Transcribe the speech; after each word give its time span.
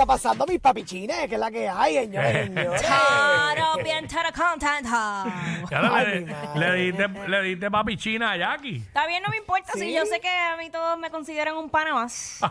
está 0.00 0.06
pasando, 0.06 0.46
mis 0.46 0.58
papichines, 0.60 1.28
que 1.28 1.34
es 1.34 1.40
la 1.40 1.50
que 1.50 1.68
hay, 1.68 1.94
señores, 1.96 2.46
señores. 2.54 2.80
Claro, 2.82 3.82
bien 3.84 4.08
tara 4.08 4.32
contento. 4.32 4.88
Ya 5.70 5.80
le, 5.82 5.88
Ay, 5.88 6.20
mi 6.24 6.30
madre. 6.32 6.58
le 6.58 6.74
diste, 6.74 7.08
le 7.28 7.42
diste 7.42 7.70
papi 7.70 7.96
china 7.98 8.30
a 8.32 8.36
Jackie. 8.38 8.76
Está 8.78 9.06
bien, 9.06 9.22
no 9.22 9.28
me 9.28 9.36
importa 9.36 9.72
si 9.74 9.80
¿Sí? 9.80 9.92
yo 9.92 10.06
sé 10.06 10.18
que 10.20 10.28
a 10.30 10.56
mí 10.56 10.70
todos 10.70 10.98
me 10.98 11.10
consideran 11.10 11.56
un 11.56 11.68
pana 11.68 11.94
más. 11.94 12.40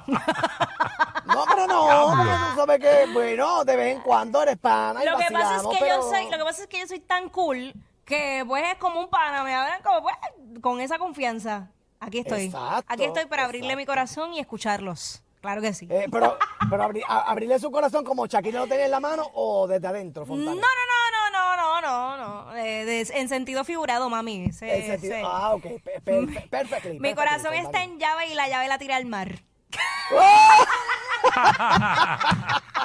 No, 1.25 1.45
pero 1.47 1.67
no, 1.67 2.07
porque 2.17 2.31
tú 2.31 2.55
sabes 2.55 2.79
que, 2.79 3.13
bueno, 3.13 3.63
de 3.63 3.75
vez 3.75 3.95
en 3.97 4.01
cuando 4.01 4.41
eres 4.41 4.57
pana 4.57 5.03
y 5.03 5.05
Lo 5.07 5.15
que 5.15 5.25
pasa 5.25 5.57
es 5.57 5.63
vacilamos, 5.63 5.73
que 5.77 5.79
yo 5.81 5.85
pero- 5.85 6.09
soy, 6.09 6.23
lo 6.31 6.37
que 6.39 6.43
pasa 6.43 6.61
es 6.63 6.67
que 6.67 6.79
yo 6.79 6.87
soy 6.87 6.99
tan 7.01 7.29
cool 7.29 7.73
que 8.03 8.43
pues 8.47 8.63
es 8.71 8.75
como 8.79 8.99
un 8.99 9.09
pana, 9.11 9.43
me 9.43 9.53
hablan 9.53 9.79
como 9.83 10.01
pues, 10.01 10.15
con 10.59 10.81
esa 10.81 10.97
confianza. 10.97 11.67
Aquí 11.99 12.19
estoy. 12.19 12.45
Exacto, 12.45 12.83
Aquí 12.91 13.03
estoy 13.03 13.25
para 13.27 13.45
abrirle 13.45 13.75
mi 13.75 13.85
corazón 13.85 14.33
y 14.33 14.39
escucharlos. 14.39 15.21
Claro 15.41 15.61
que 15.61 15.73
sí. 15.73 15.87
Eh, 15.89 16.07
pero 16.11 16.37
pero 16.69 16.83
abri- 16.83 17.03
a- 17.07 17.31
abrirle 17.31 17.57
su 17.59 17.71
corazón 17.71 18.03
como 18.03 18.27
Shakira 18.27 18.59
lo 18.59 18.67
tenía 18.67 18.83
en 18.85 18.91
la 18.91 18.99
mano 18.99 19.23
o 19.33 19.67
desde 19.67 19.87
adentro, 19.87 20.23
no, 20.23 20.27
Fontana. 20.27 20.51
no, 20.55 20.61
no, 20.61 21.31
no, 21.31 21.55
no, 21.55 21.81
no, 21.81 22.17
no, 22.17 22.45
no. 22.51 22.55
Eh, 22.57 22.83
de- 22.85 23.07
en 23.19 23.29
sentido 23.29 23.63
figurado, 23.63 24.09
mami. 24.09 24.51
Sí, 24.51 24.65
En 24.69 24.85
sentido- 24.85 25.15
sí. 25.15 25.21
Ah, 25.25 25.53
ok, 25.55 25.63
pe- 25.63 26.01
per- 26.01 26.49
perfectly. 26.49 26.99
Mi 26.99 27.09
perfectly, 27.13 27.15
corazón 27.15 27.53
está 27.53 27.83
en 27.83 27.97
llave 27.99 28.27
y 28.27 28.33
la 28.35 28.49
llave 28.49 28.67
la 28.67 28.77
tira 28.77 28.97
al 28.97 29.05
mar. 29.05 29.39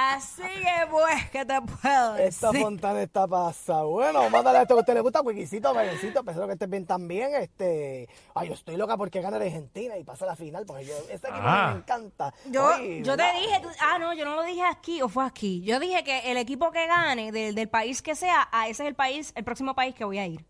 Así 0.00 0.42
que 0.42 0.86
pues, 0.90 1.30
¿qué 1.30 1.44
te 1.44 1.60
puedo 1.60 2.16
Esta 2.16 2.46
decir? 2.48 2.62
fontana 2.62 3.02
está 3.02 3.26
pasada. 3.26 3.82
Bueno, 3.82 4.20
vamos 4.20 4.40
a 4.40 4.42
darle 4.44 4.58
a 4.60 4.62
esto 4.62 4.74
que 4.74 4.78
a 4.78 4.82
usted 4.82 4.94
le 4.94 5.00
gusta, 5.00 5.22
Wikisito, 5.22 5.74
bailecito, 5.74 6.20
espero 6.20 6.46
que 6.46 6.52
estés 6.52 6.70
bien 6.70 6.86
también. 6.86 7.34
Este, 7.34 8.08
ay, 8.34 8.48
yo 8.48 8.54
estoy 8.54 8.76
loca 8.76 8.96
porque 8.96 9.20
gana 9.20 9.38
Argentina 9.38 9.96
y 9.96 10.04
pasa 10.04 10.24
a 10.24 10.28
la 10.28 10.36
final, 10.36 10.64
porque 10.66 10.84
yo, 10.84 10.94
este 11.10 11.28
equipo 11.28 11.42
Ah. 11.44 11.70
me 11.72 11.78
encanta. 11.80 12.32
Yo, 12.46 12.68
Ay, 12.68 13.02
yo 13.02 13.16
te 13.16 13.24
dije, 13.40 13.60
tú- 13.60 13.68
ah, 13.80 13.98
no, 13.98 14.12
yo 14.14 14.24
no 14.24 14.36
lo 14.36 14.42
dije 14.44 14.62
aquí 14.64 15.02
o 15.02 15.08
fue 15.08 15.24
aquí. 15.24 15.62
Yo 15.62 15.80
dije 15.80 16.04
que 16.04 16.30
el 16.30 16.36
equipo 16.36 16.70
que 16.70 16.86
gane 16.86 17.32
del, 17.32 17.54
del 17.56 17.68
país 17.68 18.00
que 18.00 18.14
sea, 18.14 18.48
a 18.52 18.68
ese 18.68 18.84
es 18.84 18.88
el 18.88 18.94
país, 18.94 19.32
el 19.34 19.42
próximo 19.44 19.74
país 19.74 19.94
que 19.96 20.04
voy 20.04 20.18
a 20.18 20.26
ir. 20.26 20.44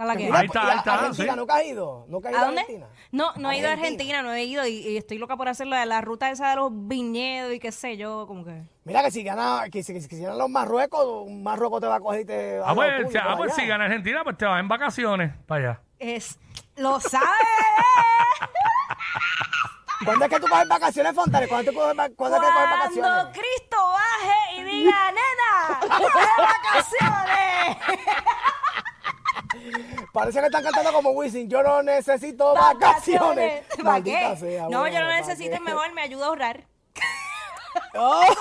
Esa 0.00 0.04
es 0.04 0.08
la 0.08 0.16
que 0.16 0.24
Mira, 0.24 0.38
Ahí 0.38 0.46
está, 0.46 0.70
ahí 0.70 0.78
está, 0.78 0.94
Argentina, 0.94 1.32
sí. 1.34 1.38
¿nunca 1.38 1.56
has 1.56 1.64
ido? 1.66 2.06
¿Nunca 2.08 2.28
has 2.28 2.32
ido 2.34 2.38
¿A 2.38 2.42
a 2.42 2.46
dónde? 2.46 2.60
Argentina? 2.62 2.86
No, 3.12 3.32
no 3.36 3.50
he 3.50 3.58
ido 3.58 3.68
a 3.68 3.72
Argentina, 3.72 4.22
no 4.22 4.32
he 4.32 4.44
ido 4.44 4.66
y, 4.66 4.70
y 4.78 4.96
estoy 4.96 5.18
loca 5.18 5.36
por 5.36 5.46
hacerlo 5.48 5.76
de 5.76 5.84
la 5.84 6.00
ruta 6.00 6.30
esa 6.30 6.48
de 6.48 6.56
los 6.56 6.70
viñedos 6.72 7.52
y 7.52 7.60
qué 7.60 7.70
sé 7.70 7.98
yo, 7.98 8.26
como 8.26 8.42
que. 8.46 8.62
Mira 8.84 9.02
que 9.02 9.10
si 9.10 9.22
gana, 9.22 9.64
que 9.70 9.82
si, 9.82 9.92
que 9.92 10.00
si 10.00 10.22
ganan 10.22 10.38
los 10.38 10.48
Marruecos, 10.48 11.28
Marruecos 11.30 11.82
te 11.82 11.86
va 11.86 11.96
a 11.96 12.00
coger 12.00 12.20
y 12.22 12.24
te 12.24 12.58
va 12.60 12.68
Ah, 12.68 12.70
a 12.70 12.74
dar 12.74 13.02
pues, 13.02 13.16
ah, 13.22 13.34
pues 13.36 13.54
si 13.54 13.66
gana 13.66 13.84
Argentina, 13.84 14.24
pues 14.24 14.38
te 14.38 14.46
vas 14.46 14.58
en 14.60 14.68
vacaciones 14.68 15.34
para 15.46 15.72
allá. 15.72 15.80
Es. 15.98 16.38
¡Lo 16.76 16.98
sabes! 16.98 17.28
¿Cuándo 20.06 20.24
es 20.24 20.30
que 20.30 20.40
tú 20.40 20.46
coges 20.48 20.66
vacaciones, 20.66 21.14
Fontana? 21.14 21.46
¿Cuándo, 21.46 21.72
tú 21.72 21.78
coges 21.78 21.94
¿cuándo 22.16 22.38
es 22.38 22.42
que 22.42 22.48
coges 22.48 22.68
Cuando 22.68 22.76
vacaciones? 22.76 23.38
Cristo 23.38 23.76
baje 23.92 24.56
y 24.56 24.62
diga, 24.64 25.12
nena, 25.12 25.78
de 25.98 26.06
vacaciones. 26.42 27.76
Parece 30.12 30.40
que 30.40 30.46
están 30.46 30.62
cantando 30.62 30.92
como 30.92 31.10
Wisin. 31.10 31.48
Yo 31.48 31.62
no 31.62 31.82
necesito 31.82 32.54
vacaciones. 32.54 33.64
¿Para 33.76 33.82
Maldita 33.84 34.30
qué? 34.30 34.36
sea, 34.36 34.62
no, 34.68 34.80
bueno, 34.80 34.88
yo 34.96 35.00
no 35.02 35.06
¿para 35.08 35.20
necesito, 35.20 35.54
qué? 35.56 35.60
mejor 35.60 35.92
me 35.92 36.02
ayuda 36.02 36.24
a 36.24 36.28
ahorrar. 36.28 36.64
Oh. 37.94 38.22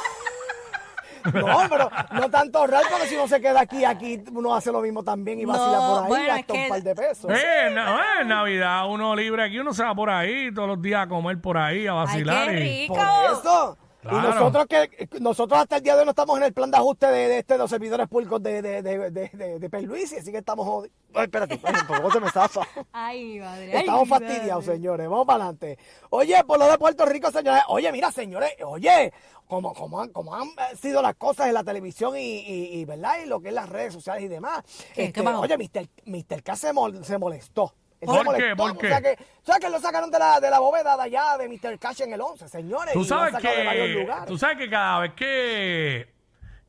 No, 1.34 1.58
pero 1.70 1.92
no 2.14 2.30
tanto 2.30 2.60
ahorrar, 2.60 2.84
pero 2.90 3.04
si 3.06 3.16
uno 3.16 3.28
se 3.28 3.42
queda 3.42 3.60
aquí, 3.60 3.84
aquí 3.84 4.24
uno 4.32 4.56
hace 4.56 4.72
lo 4.72 4.80
mismo 4.80 5.04
también 5.04 5.38
y 5.38 5.44
No, 5.44 5.52
vacila 5.52 5.78
por 5.80 6.04
ahí, 6.04 6.08
bueno, 6.08 6.28
gasta 6.28 6.54
un 6.54 6.60
que- 6.64 6.70
par 6.70 6.82
de 6.82 6.96
pesos. 6.96 7.32
Eh, 7.32 7.70
na- 7.74 8.22
eh, 8.22 8.26
Navidad, 8.26 8.90
uno 8.90 9.14
libre 9.18 9.44
aquí, 9.44 9.60
uno 9.60 9.74
se 9.74 9.84
va 9.84 9.94
por 9.94 10.10
ahí 10.10 10.52
todos 10.54 10.70
los 10.70 10.82
días 10.82 11.04
a 11.04 11.10
comer 11.10 11.40
por 11.42 11.58
ahí, 11.58 11.88
a 11.88 11.92
Ay, 11.92 11.98
vacilar. 11.98 12.48
qué 12.48 12.54
y- 12.54 12.60
rico. 12.84 12.96
Por 12.96 13.38
eso. 13.38 13.78
Claro. 14.02 14.18
Y 14.18 14.22
nosotros 14.32 14.66
que 14.68 15.10
nosotros 15.20 15.60
hasta 15.60 15.76
el 15.78 15.84
día 15.84 15.94
de 15.96 16.00
hoy 16.00 16.06
no 16.06 16.12
estamos 16.12 16.38
en 16.38 16.44
el 16.44 16.54
plan 16.54 16.72
de 16.72 16.78
ajuste 16.78 17.08
de, 17.08 17.28
de 17.28 17.38
este 17.40 17.56
de 17.56 17.58
los 17.58 17.70
servidores 17.70 18.08
públicos 18.08 18.42
de, 18.42 18.62
de, 18.62 18.82
de, 18.82 19.12
de, 19.12 19.30
de, 19.34 19.60
de 19.60 19.70
Perluisi, 19.70 20.16
así 20.18 20.32
que 20.32 20.38
estamos 20.38 20.66
jodidos. 20.66 20.96
Ay, 21.14 21.24
espérate, 21.26 21.60
ay, 21.64 21.74
por 21.86 21.98
poco 21.98 22.12
se 22.14 22.20
me 22.22 22.30
zafa. 22.32 22.62
Ay, 22.94 23.40
madre. 23.40 23.72
ay, 23.74 23.80
Estamos 23.80 24.08
madre. 24.08 24.28
fastidiados, 24.28 24.64
señores. 24.66 25.10
Vamos 25.10 25.26
para 25.26 25.44
adelante. 25.44 25.78
Oye, 26.12 26.42
por 26.46 26.58
lo 26.60 26.68
de 26.72 26.78
Puerto 26.78 27.06
Rico, 27.06 27.30
señores. 27.30 27.64
Oye, 27.68 27.92
mira, 27.92 28.10
señores. 28.12 28.52
Oye, 28.66 29.12
como, 29.48 29.74
como, 29.74 30.00
han, 30.00 30.10
como 30.10 30.34
han 30.34 30.48
eh, 30.48 30.76
sido 30.82 31.02
las 31.02 31.16
cosas 31.16 31.48
en 31.48 31.56
la 31.56 31.64
televisión 31.66 32.16
y, 32.16 32.22
y, 32.40 32.80
y, 32.80 32.86
¿verdad? 32.86 33.16
Y 33.24 33.28
lo 33.28 33.42
que 33.42 33.50
es 33.50 33.54
las 33.54 33.68
redes 33.68 33.94
sociales 33.94 34.24
y 34.24 34.28
demás. 34.30 34.64
¿Qué? 34.94 35.06
Este, 35.06 35.22
oye, 35.28 35.58
Mr. 35.58 35.88
Mr. 36.06 36.42
K 36.44 36.56
se, 36.56 36.72
mol- 36.74 37.04
se 37.04 37.18
molestó. 37.18 37.74
¿Por 38.02 38.36
qué? 38.38 38.56
¿Por 38.56 38.72
O 38.72 38.78
qué? 38.78 38.88
sea 38.88 39.02
que, 39.02 39.18
¿Sabes 39.44 39.62
que 39.66 39.70
lo 39.70 39.80
sacaron 39.80 40.10
de 40.10 40.20
la, 40.20 40.40
de 40.40 40.50
la 40.50 40.60
bóveda 40.60 40.96
de 40.96 41.04
allá 41.04 41.38
de 41.38 41.50
Mr. 41.50 41.78
Cash 41.80 42.02
en 42.02 42.14
el 42.14 42.22
11, 42.22 42.48
señores? 42.48 42.94
Tú 42.94 43.02
y 43.04 43.08
lo 43.08 43.16
han 43.16 43.20
sabes 43.20 43.34
sacado 43.34 43.56
de 43.58 43.66
varios 43.66 43.88
que 43.88 43.94
lugares. 43.94 44.26
tú 44.28 44.38
sabes 44.38 44.58
que 44.58 44.70
cada 44.70 45.00
vez 45.00 45.14
que, 45.14 46.14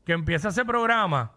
que 0.05 0.11
empieza 0.13 0.49
ese 0.49 0.65
programa, 0.65 1.31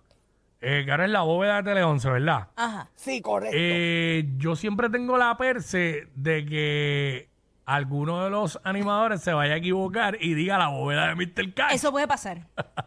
eh, 0.60 0.82
que 0.84 0.90
ahora 0.90 1.04
es 1.04 1.10
la 1.10 1.20
bóveda 1.22 1.56
de 1.56 1.62
Tele 1.62 1.82
11, 1.84 2.10
¿verdad? 2.10 2.48
Ajá. 2.56 2.88
Sí, 2.96 3.20
correcto. 3.20 3.56
Eh, 3.58 4.24
yo 4.38 4.56
siempre 4.56 4.88
tengo 4.90 5.16
la 5.16 5.36
perse 5.36 6.08
de 6.14 6.44
que 6.44 7.28
alguno 7.66 8.24
de 8.24 8.30
los 8.30 8.60
animadores 8.64 9.20
se 9.22 9.32
vaya 9.32 9.54
a 9.54 9.56
equivocar 9.58 10.16
y 10.20 10.34
diga 10.34 10.58
la 10.58 10.68
bóveda 10.68 11.06
de 11.08 11.14
Mr. 11.14 11.54
Cash. 11.54 11.74
Eso 11.74 11.92
puede 11.92 12.08
pasar. 12.08 12.38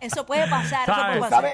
Eso 0.01 0.25
puede 0.25 0.47
pasar. 0.47 0.83
Eso 0.83 0.93
¿Sabes? 0.93 1.17
puede 1.17 1.29
Tú 1.29 1.35
pasar. 1.35 1.45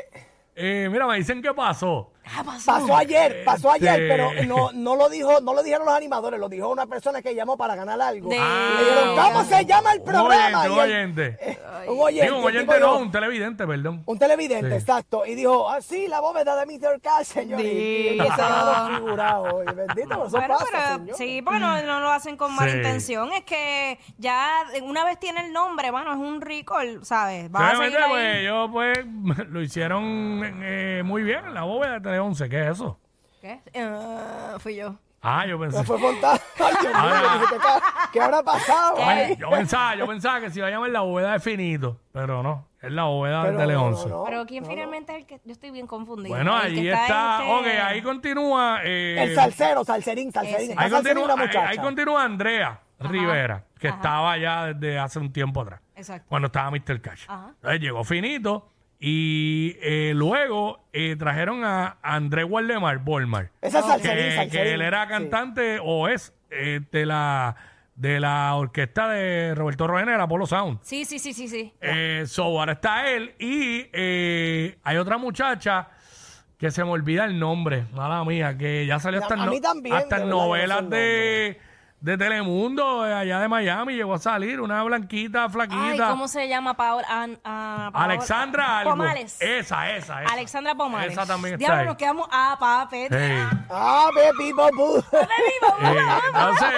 Eh, 0.56 0.88
mira, 0.92 1.08
me 1.08 1.18
dicen 1.18 1.42
qué 1.42 1.54
pasó. 1.54 2.12
Ah, 2.26 2.44
pasó. 2.44 2.72
pasó 2.72 2.96
ayer, 2.96 3.44
pasó 3.44 3.72
ayer, 3.72 4.02
Este- 4.04 4.08
pero 4.08 4.32
no, 4.48 4.72
no 4.74 4.96
lo 4.96 5.10
dijo, 5.10 5.42
no 5.42 5.54
lo 5.54 5.62
dijeron 5.62 5.86
los 5.86 5.96
animadores, 5.96 6.40
lo 6.40 6.48
dijo 6.50 6.70
una 6.70 6.86
persona 6.86 7.22
que 7.22 7.36
llamó 7.36 7.58
para 7.58 7.76
ganar 7.76 8.00
algo. 8.02 8.30
De- 8.30 8.38
Y 8.38 8.40
le 8.40 8.84
dijeron, 8.90 9.16
¿cómo 9.16 9.40
Ah, 9.40 9.46
se 9.46 9.66
llama 9.66 9.92
el 9.94 10.00
un 10.00 10.06
programa? 10.06 10.62
oyente, 10.62 10.70
un 10.70 10.76
Y 10.76 10.80
oyente. 10.80 11.60
Un 11.86 12.00
oyente. 12.00 12.24
Digo, 12.28 12.36
un 12.38 12.42
el 12.44 12.48
oyente 12.48 12.74
tipo 12.76 12.86
no, 12.86 12.92
dijo- 12.94 13.04
un 13.04 13.12
televidente, 13.12 13.68
perdón. 13.68 14.04
un 14.06 14.18
televidente, 14.20 14.70
Sí. 14.70 14.76
exacto. 14.76 15.26
Y 15.26 15.36
dijo, 15.36 15.70
ah, 15.70 15.82
sí, 15.82 16.08
la 16.08 16.22
bóveda 16.22 16.56
de 16.56 16.66
Mr. 16.66 17.02
Cash, 17.02 17.26
señor. 17.26 17.60
Y- 17.60 18.10
Y 18.14 18.18
quedó 18.20 18.88
figurado. 18.96 19.64
Y 19.64 19.66
bendito, 19.76 20.08
pero 20.08 20.26
eso 20.28 20.38
Bueno, 20.38 20.54
pasa, 20.54 20.66
pero 20.72 20.96
señor. 21.00 21.18
sí, 21.18 21.42
porque 21.42 21.60
no, 21.60 21.82
no 21.84 22.00
lo 22.00 22.10
hacen 22.10 22.38
con 22.38 22.56
mala 22.56 22.72
Sí. 22.72 22.78
intención. 22.78 23.34
Es 23.34 23.44
que 23.44 24.00
ya 24.18 24.64
una 24.84 25.04
vez 25.04 25.20
tiene 25.20 25.42
el 25.46 25.52
nombre, 25.52 25.92
mano, 25.92 26.12
es 26.14 26.18
un 26.20 26.40
recall, 26.40 27.04
¿sabes? 27.06 27.54
Va 27.54 27.72
a 27.72 27.76
seguir 27.76 27.98
pues, 28.72 28.72
pues 28.72 28.98
lo 29.50 29.62
hicieron 29.62 30.42
eh, 30.64 31.02
muy 31.04 31.24
bien 31.24 31.46
en 31.46 31.54
la 31.54 31.64
bóveda 31.64 32.02
de 32.14 32.18
Tele 32.18 32.20
11. 32.20 32.50
¿Qué 32.50 32.62
es 32.62 32.68
eso? 32.72 33.00
¿Qué? 33.42 33.62
Eh, 33.74 34.56
fui 34.60 34.76
yo. 34.76 34.96
Ah, 35.26 35.46
yo 35.46 35.58
pensé. 35.58 35.84
Fue 35.86 35.98
Fontana. 35.98 36.38
Ay, 36.60 36.74
Dios 36.82 36.94
mío, 36.94 37.12
yo 37.22 37.34
dije, 37.40 37.46
¿qué, 37.54 37.58
ca- 37.60 38.10
¿qué 38.12 38.22
habrá 38.22 38.44
pasado? 38.44 38.96
Ay, 39.00 39.38
yo 39.38 39.50
pensaba, 39.50 39.96
yo 39.96 40.06
pensaba 40.06 40.42
que 40.42 40.50
se 40.50 40.60
iba 40.60 40.68
a 40.68 40.72
llamar 40.72 40.90
la 40.90 41.00
bóveda 41.00 41.32
de 41.32 41.40
Finito, 41.40 41.98
pero 42.12 42.44
no, 42.44 42.68
es 42.82 42.92
la 42.92 43.04
bóveda 43.06 43.42
Pero 43.44 43.54
de 43.54 43.60
Tele 43.60 43.74
no, 43.74 43.86
11. 43.86 44.10
no, 44.10 44.24
Pero 44.26 44.46
¿quién 44.46 44.64
no, 44.64 44.70
finalmente 44.70 45.14
es 45.14 45.20
el 45.20 45.26
que...? 45.26 45.40
Yo 45.46 45.54
estoy 45.54 45.72
bien 45.72 45.88
confundida. 45.88 46.28
Bueno, 46.36 46.62
El 46.62 46.74
que 46.74 46.80
ahí 46.82 46.88
está, 46.90 47.40
este- 47.42 47.54
ok, 47.54 47.66
ahí 47.86 48.02
continúa. 48.02 48.80
eh, 48.84 49.24
El 49.24 49.34
salsero, 49.36 49.86
salserín, 49.86 50.30
salserín. 50.34 50.58
Ese. 50.60 50.72
Está 50.72 50.84
ahí, 50.84 50.90
salserín 50.90 51.22
continúa 51.22 51.34
una 51.36 51.44
ahí, 51.44 51.48
muchacha. 51.48 51.70
ahí 51.70 51.78
continúa 51.78 52.24
Andrea 52.26 52.80
Rivera, 53.00 53.64
que 53.80 53.88
Ajá. 53.88 53.96
estaba 53.98 54.38
ya 54.38 54.66
desde 54.74 55.00
hace 55.00 55.20
un 55.20 55.32
tiempo 55.32 55.62
atrás, 55.62 55.80
Exacto. 55.96 56.26
cuando 56.28 56.48
estaba 56.48 56.70
Mr. 56.70 57.00
Cash. 57.02 57.26
Ajá. 57.30 57.48
Entonces 57.56 57.80
llegó 57.80 58.04
Finito 58.04 58.70
y 59.06 59.76
eh, 59.82 60.14
luego 60.16 60.86
eh, 60.94 61.18
trajeron 61.20 61.66
a 61.66 61.98
Andrés 62.02 62.46
Waldemar 62.48 63.00
Bolmar. 63.00 63.50
Ese 63.62 63.80
es 63.80 63.86
salserín, 63.86 64.16
que, 64.30 64.36
salserín. 64.36 64.50
que 64.50 64.74
él 64.76 64.82
era 64.82 65.04
sí. 65.04 65.10
cantante 65.10 65.78
o 65.84 66.08
es 66.08 66.34
eh, 66.52 66.80
de 66.90 67.06
la 67.06 67.54
de 67.96 68.22
la 68.22 68.56
orquesta 68.56 69.10
de 69.10 69.54
Roberto 69.56 69.88
Roena, 69.88 70.16
el 70.16 70.22
Apollo 70.22 70.46
Sound. 70.46 70.80
Sí, 70.84 71.04
sí, 71.04 71.20
sí, 71.20 71.34
sí, 71.34 71.50
sí. 71.50 71.74
Eh, 71.82 72.24
so, 72.28 72.44
ahora 72.46 72.72
está 72.74 73.12
él 73.12 73.36
y 73.40 73.88
eh, 73.92 74.78
hay 74.84 74.96
otra 74.96 75.18
muchacha 75.18 75.90
que 76.58 76.72
se 76.72 76.82
me 76.86 76.92
olvida 76.92 77.26
el 77.26 77.38
nombre, 77.38 77.84
mala 77.92 78.24
mía, 78.24 78.58
que 78.58 78.86
ya 78.86 79.00
salió 79.00 79.22
hasta, 79.22 79.34
a 79.34 79.46
no- 79.46 79.52
mí 79.52 79.60
también, 79.60 79.96
hasta 79.98 80.22
en 80.22 80.30
novelas 80.30 80.80
el 80.80 80.90
de, 80.90 81.60
de 82.04 82.18
Telemundo, 82.18 83.08
eh, 83.08 83.14
allá 83.14 83.40
de 83.40 83.48
Miami, 83.48 83.94
llegó 83.96 84.14
a 84.16 84.20
salir 84.20 84.60
una 84.60 84.84
blanquita, 84.84 85.46
Ay, 85.46 85.50
flaquita. 85.50 86.10
¿cómo 86.10 86.28
se 86.28 86.50
llama 86.50 86.74
Paola? 86.74 87.08
An- 87.10 87.40
ah, 87.46 87.90
Paola- 87.94 88.06
Alexandra 88.14 88.80
algo. 88.80 88.92
Pomales. 88.92 89.42
Esa, 89.42 89.90
esa, 89.92 90.22
esa. 90.22 90.34
Alexandra 90.34 90.76
Pomales. 90.76 91.14
Esa 91.14 91.26
también 91.26 91.54
está 91.54 91.66
Diablo, 91.66 91.80
ahí. 91.82 91.88
nos 91.88 91.96
quedamos. 91.96 92.28
Ah, 92.30 92.58
papi. 92.60 93.08
Sí. 93.08 93.16
Ah, 93.70 94.10
baby, 94.14 94.52
bobu. 94.52 95.02
Eh, 95.82 95.98
entonces, 96.28 96.70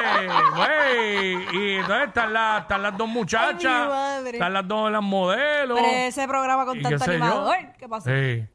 güey, 0.56 1.58
y 1.58 1.76
entonces 1.80 2.08
están, 2.08 2.32
las 2.34 2.62
están 2.62 2.84
las 2.84 2.92
dos 2.98 3.08
Ay, 3.08 3.14
mi 3.14 3.20
muchachas, 3.20 3.88
madre. 3.88 4.30
están 4.32 4.54
las 4.54 4.68
dos 4.68 4.92
las 4.92 5.02
modelos. 5.02 5.80
Pero 5.82 5.92
ese 5.92 6.28
programa 6.28 6.66
con 6.66 6.78
y 6.80 6.84
tanto 6.84 6.98
qué 7.00 7.04
sé 7.04 7.18
yo. 7.18 7.24
animador, 7.26 7.58
¿qué 7.80 7.90
pasó? 7.90 8.10
Sí. 8.10 8.46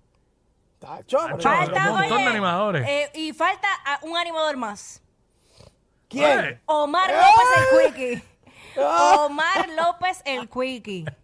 Tacho, 0.79 1.19
pero-. 1.25 1.41
Falta, 1.41 1.91
un 1.91 1.99
montón 1.99 2.13
oye, 2.13 2.23
de 2.25 2.31
animadores. 2.31 2.89
eh, 2.89 3.11
y 3.15 3.33
falta 3.33 3.69
ah, 3.87 3.99
un 4.03 4.17
animador 4.17 4.57
más. 4.57 5.03
¿Quién? 6.11 6.39
Oye, 6.41 6.61
Omar 6.67 7.11
¡Eh! 7.11 7.15
López 7.15 7.49
el 7.57 7.95
Quickie. 7.95 8.23
Ah. 8.79 9.15
Omar 9.21 9.69
López 9.71 10.23
el 10.27 10.49
Quickie. 10.51 11.05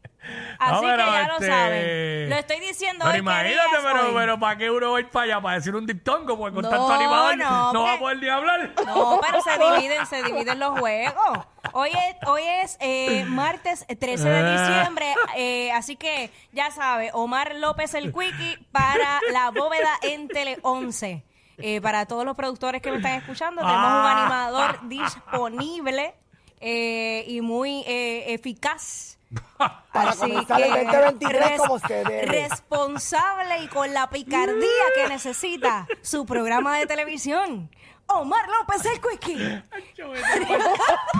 Así 0.58 0.72
No, 0.74 0.80
que 0.80 0.86
pero, 0.88 1.06
ya 1.12 1.26
lo 1.28 1.32
este, 1.34 1.46
saben. 1.46 2.30
Lo 2.30 2.36
estoy 2.36 2.58
diciendo 2.60 2.98
Pero 3.04 3.10
hoy. 3.10 3.12
¿qué 3.12 3.18
imagínate, 3.20 3.52
día 3.68 3.78
es 3.78 3.84
pero, 3.84 4.08
hoy? 4.08 4.14
pero 4.16 4.40
¿para 4.40 4.56
qué 4.56 4.70
uno 4.72 4.90
va 4.90 4.96
a 4.96 5.00
ir 5.00 5.08
para 5.10 5.24
allá? 5.24 5.40
Para 5.40 5.54
decir 5.54 5.76
un 5.76 5.86
dictongo, 5.86 6.36
porque 6.36 6.54
con 6.54 6.62
No, 6.64 6.68
tanto 6.70 6.92
animador 6.92 7.36
no, 7.36 7.72
no, 7.72 7.82
va 7.82 7.88
a 7.94 7.98
porque- 7.98 8.00
poder 8.00 8.18
ni 8.18 8.28
hablar. 8.28 8.72
No, 8.86 9.20
pero 9.22 9.40
se 9.42 9.52
dividen, 9.56 10.06
se 10.06 10.22
dividen 10.24 10.58
los 10.58 10.80
juegos. 10.80 11.38
Hoy 11.74 11.90
es, 11.90 12.28
hoy 12.28 12.42
es 12.42 12.76
eh, 12.80 13.24
martes 13.28 13.86
13 13.86 14.28
de 14.28 14.38
Ah. 14.40 14.68
diciembre, 14.68 15.14
eh, 15.36 15.70
así 15.70 15.94
que 15.94 16.32
ya 16.50 16.72
sabe, 16.72 17.10
Omar 17.12 17.54
López 17.54 17.94
el 17.94 18.12
Quickie 18.12 18.58
para 18.72 19.20
la 19.32 19.50
bóveda 19.52 19.90
en 20.02 20.26
Tele 20.26 20.58
11. 20.62 21.24
Eh, 21.58 21.80
para 21.80 22.06
todos 22.06 22.24
los 22.24 22.36
productores 22.36 22.82
que 22.82 22.90
me 22.90 22.98
están 22.98 23.14
escuchando, 23.14 23.62
tenemos 23.62 23.80
un 23.80 23.86
Ah. 23.88 24.22
animador 24.22 24.88
disponible 24.88 26.14
eh, 26.60 27.24
y 27.28 27.40
muy 27.40 27.82
eh, 27.86 28.34
eficaz. 28.34 29.18
Para 29.92 30.10
Así 30.10 30.20
comenzar 30.20 30.60
el 30.60 30.72
que 30.72 30.84
2023 30.84 31.58
como 31.60 31.78
se 31.80 31.94
debe. 32.04 32.26
Responsable 32.26 33.58
y 33.64 33.68
con 33.68 33.92
la 33.92 34.08
picardía 34.08 34.84
que 34.94 35.08
necesita 35.08 35.86
su 36.02 36.24
programa 36.26 36.76
de 36.78 36.86
televisión. 36.86 37.70
Omar 38.08 38.46
López 38.48 38.84
el 38.86 39.00
Quickie. 39.00 39.62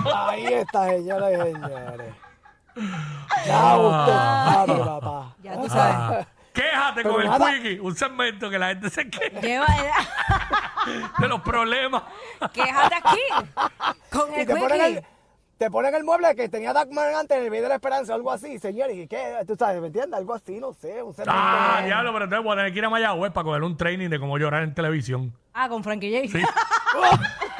Ahí 0.15 0.45
está, 0.45 0.85
señoras 0.87 1.31
y 1.33 1.51
señores. 1.51 2.13
Ya 3.45 3.77
usted 3.77 4.13
sabe, 4.13 4.77
papá. 4.85 5.35
Ya 5.43 5.53
tú 5.59 5.67
sabes. 5.69 5.95
Ah, 5.95 6.27
Quéjate 6.61 7.03
Pero 7.03 7.13
con 7.15 7.43
el. 7.43 7.61
Quickie, 7.61 7.79
un 7.79 7.95
segmento 7.95 8.49
que 8.49 8.59
la 8.59 8.67
gente 8.69 8.89
se 8.89 9.09
queja 9.09 9.39
Lleva, 9.41 9.65
de 11.19 11.27
los 11.27 11.41
problemas. 11.41 12.03
quéjate 12.53 12.95
aquí 12.95 13.45
con 14.11 14.31
Y 14.33 14.39
el 14.39 14.47
te 14.47 14.55
ponen 14.55 14.79
Quickie. 14.79 14.97
el, 14.97 15.05
te 15.59 15.71
ponen 15.71 15.95
el 15.95 16.03
mueble 16.03 16.35
que 16.35 16.49
tenía 16.49 16.73
Duckman 16.73 17.15
antes 17.15 17.37
en 17.37 17.43
el 17.45 17.49
video 17.49 17.63
de 17.63 17.69
la 17.69 17.75
esperanza, 17.75 18.13
algo 18.13 18.31
así, 18.31 18.57
señor. 18.59 18.91
¿Y 18.91 19.07
qué? 19.07 19.37
¿Tú 19.47 19.55
sabes? 19.55 19.79
¿Me 19.81 19.87
entiendes? 19.87 20.13
Algo 20.17 20.33
así, 20.33 20.59
no 20.59 20.73
sé. 20.73 21.01
Un 21.03 21.13
segmento 21.13 21.39
Ah, 21.43 21.77
de- 21.81 21.87
diablo, 21.87 22.11
pero 22.13 22.25
entonces 22.25 22.43
voy 22.43 22.53
a 22.53 22.57
tener 22.57 22.73
que 22.73 22.79
ir 22.79 22.85
a 22.85 22.89
Mayagüez 22.89 23.31
para 23.31 23.43
coger 23.43 23.63
un 23.63 23.77
training 23.77 24.09
de 24.09 24.19
cómo 24.19 24.37
llorar 24.37 24.63
en 24.63 24.73
televisión. 24.73 25.33
Ah, 25.53 25.67
con 25.69 25.83
Frankie 25.83 26.27
J. 26.27 26.39
Sí. 26.39 26.45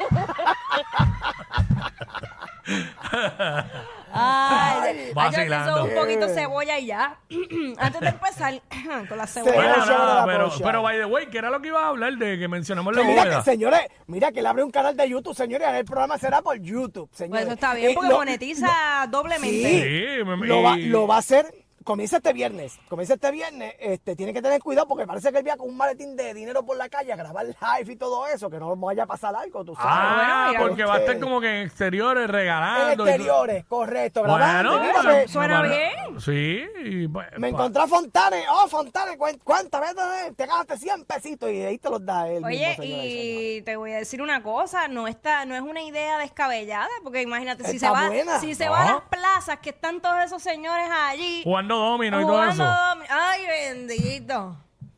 Ay, 4.12 4.77
ay, 4.96 5.12
Vacilando. 5.14 5.84
un 5.84 5.94
poquito 5.94 6.26
Eh. 6.26 6.34
cebolla 6.34 6.78
y 6.78 6.86
ya. 6.86 7.18
Antes 7.78 8.00
de 8.00 8.08
empezar 8.08 8.54
con 9.08 9.18
la 9.18 9.26
Cebolla. 9.26 9.52
cebolla. 9.52 9.68
Bueno, 9.68 9.84
chévere 9.84 9.98
nada, 9.98 10.14
la 10.14 10.26
pero, 10.26 10.50
pero 10.62 10.82
by 10.82 10.98
the 10.98 11.04
way, 11.04 11.26
que 11.26 11.38
era 11.38 11.50
lo 11.50 11.60
que 11.60 11.68
iba 11.68 11.82
a 11.84 11.88
hablar 11.88 12.12
de 12.14 12.38
que 12.38 12.48
mencionamos 12.48 12.94
la 12.96 13.02
mira, 13.04 13.24
que, 13.38 13.42
señores, 13.42 13.80
mira 14.06 14.32
que 14.32 14.40
él 14.40 14.46
abre 14.46 14.62
un 14.64 14.70
canal 14.70 14.96
de 14.96 15.08
YouTube, 15.08 15.34
señores. 15.34 15.68
El 15.68 15.84
programa 15.84 16.18
será 16.18 16.42
por 16.42 16.58
YouTube, 16.60 17.08
Pues 17.08 17.18
señores. 17.18 17.44
eso 17.44 17.52
está 17.54 17.74
bien 17.74 17.90
Eh, 17.90 17.94
porque 17.94 18.08
lo- 18.10 18.16
monetiza 18.18 19.06
doblemente. 19.10 19.48
Sí. 19.48 20.18
Sí, 20.18 20.24
me- 20.24 20.46
Lo 20.46 20.62
va, 20.62 20.76
lo 20.76 21.06
va 21.06 21.16
a 21.16 21.18
hacer. 21.18 21.46
Comienza 21.84 22.16
este 22.18 22.32
viernes. 22.32 22.78
Comienza 22.88 23.14
este 23.14 23.30
viernes. 23.30 23.74
Este, 23.78 24.14
tiene 24.16 24.32
que 24.34 24.42
tener 24.42 24.60
cuidado 24.62 24.86
porque 24.88 25.06
parece 25.06 25.30
que 25.32 25.38
él 25.38 25.44
viaja 25.44 25.58
con 25.58 25.68
un 25.68 25.76
maletín 25.76 26.16
de 26.16 26.34
dinero 26.34 26.64
por 26.64 26.76
la 26.76 26.88
calle 26.88 27.12
a 27.12 27.16
grabar 27.16 27.46
live 27.46 27.92
y 27.92 27.96
todo 27.96 28.26
eso. 28.26 28.50
Que 28.50 28.58
no 28.58 28.76
vaya 28.76 29.04
a 29.04 29.06
pasar 29.06 29.34
algo, 29.34 29.64
tú 29.64 29.74
sabes. 29.74 29.90
Ah, 29.90 30.44
Bueno, 30.48 30.48
mira. 30.48 30.60
porque 30.68 30.84
va 30.84 30.94
a 30.94 30.98
estar 30.98 31.14
Este, 31.14 31.24
como 31.24 31.40
que 31.40 31.48
en 31.60 31.66
exteriores 31.66 32.24
En 32.24 32.30
regalando. 32.30 32.92
y 32.92 32.96
todo. 32.96 33.06
exteriores, 33.06 33.64
correcto. 33.66 34.22
Grabando. 34.22 34.70
Bueno, 34.78 34.84
Mira, 34.86 35.00
eso- 35.00 35.08
me- 35.08 35.28
suena 35.28 35.62
bien. 35.62 36.20
Sí. 36.20 36.62
y 36.84 37.08
pues, 37.08 37.26
Me 37.38 37.48
encontré 37.48 37.82
a 37.82 37.86
Fontane. 37.86 38.42
Oh, 38.50 38.66
Fontane, 38.68 39.16
¿cuán- 39.16 39.38
¿cuántas 39.44 39.80
veces 39.80 39.96
eh? 40.26 40.32
te 40.36 40.46
ganaste 40.46 40.76
100 40.76 41.04
pesitos? 41.04 41.50
Y 41.50 41.62
ahí 41.62 41.78
te 41.78 41.88
los 41.90 42.04
da 42.04 42.28
él. 42.28 42.44
Oye, 42.44 42.68
mismo, 42.70 42.84
y 42.84 43.62
te 43.62 43.76
voy 43.76 43.92
a 43.92 43.96
decir 43.98 44.20
una 44.20 44.42
cosa, 44.42 44.88
no 44.88 45.06
está, 45.06 45.44
no 45.44 45.54
es 45.54 45.62
una 45.62 45.82
idea 45.82 46.18
descabellada, 46.18 46.88
porque 47.02 47.22
imagínate, 47.22 47.62
si 47.64 47.70
se 47.78 47.86
Está 47.86 47.92
va, 47.92 48.08
buena. 48.08 48.40
si 48.40 48.54
se 48.54 48.66
No. 48.66 48.72
va 48.72 48.82
a 48.82 48.92
las 48.94 49.02
plazas 49.02 49.58
que 49.60 49.70
están 49.70 50.00
todos 50.00 50.22
esos 50.24 50.42
señores 50.42 50.88
allí 50.90 51.42
Jugando 51.74 51.90
domino 51.90 52.20
y 52.20 52.24
todo 52.24 52.44
eso. 52.44 52.64
Ay, 53.10 53.46
bendito. 53.46 54.56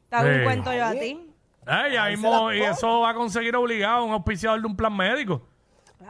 Te 0.08 0.16
hago 0.16 0.28
Sí. 0.28 0.34
un 0.38 0.44
cuento 0.44 0.72
yo 0.72 0.84
a 0.86 0.92
ti. 0.92 1.26
Ay, 1.66 1.92
ya 1.92 2.04
Ahí 2.04 2.16
mismo, 2.16 2.52
y 2.52 2.62
eso 2.62 3.00
va 3.00 3.10
a 3.10 3.14
conseguir 3.14 3.54
obligado 3.54 4.04
un 4.04 4.12
auspiciador 4.12 4.60
de 4.60 4.66
un 4.66 4.76
plan 4.76 4.96
médico. 4.96 5.42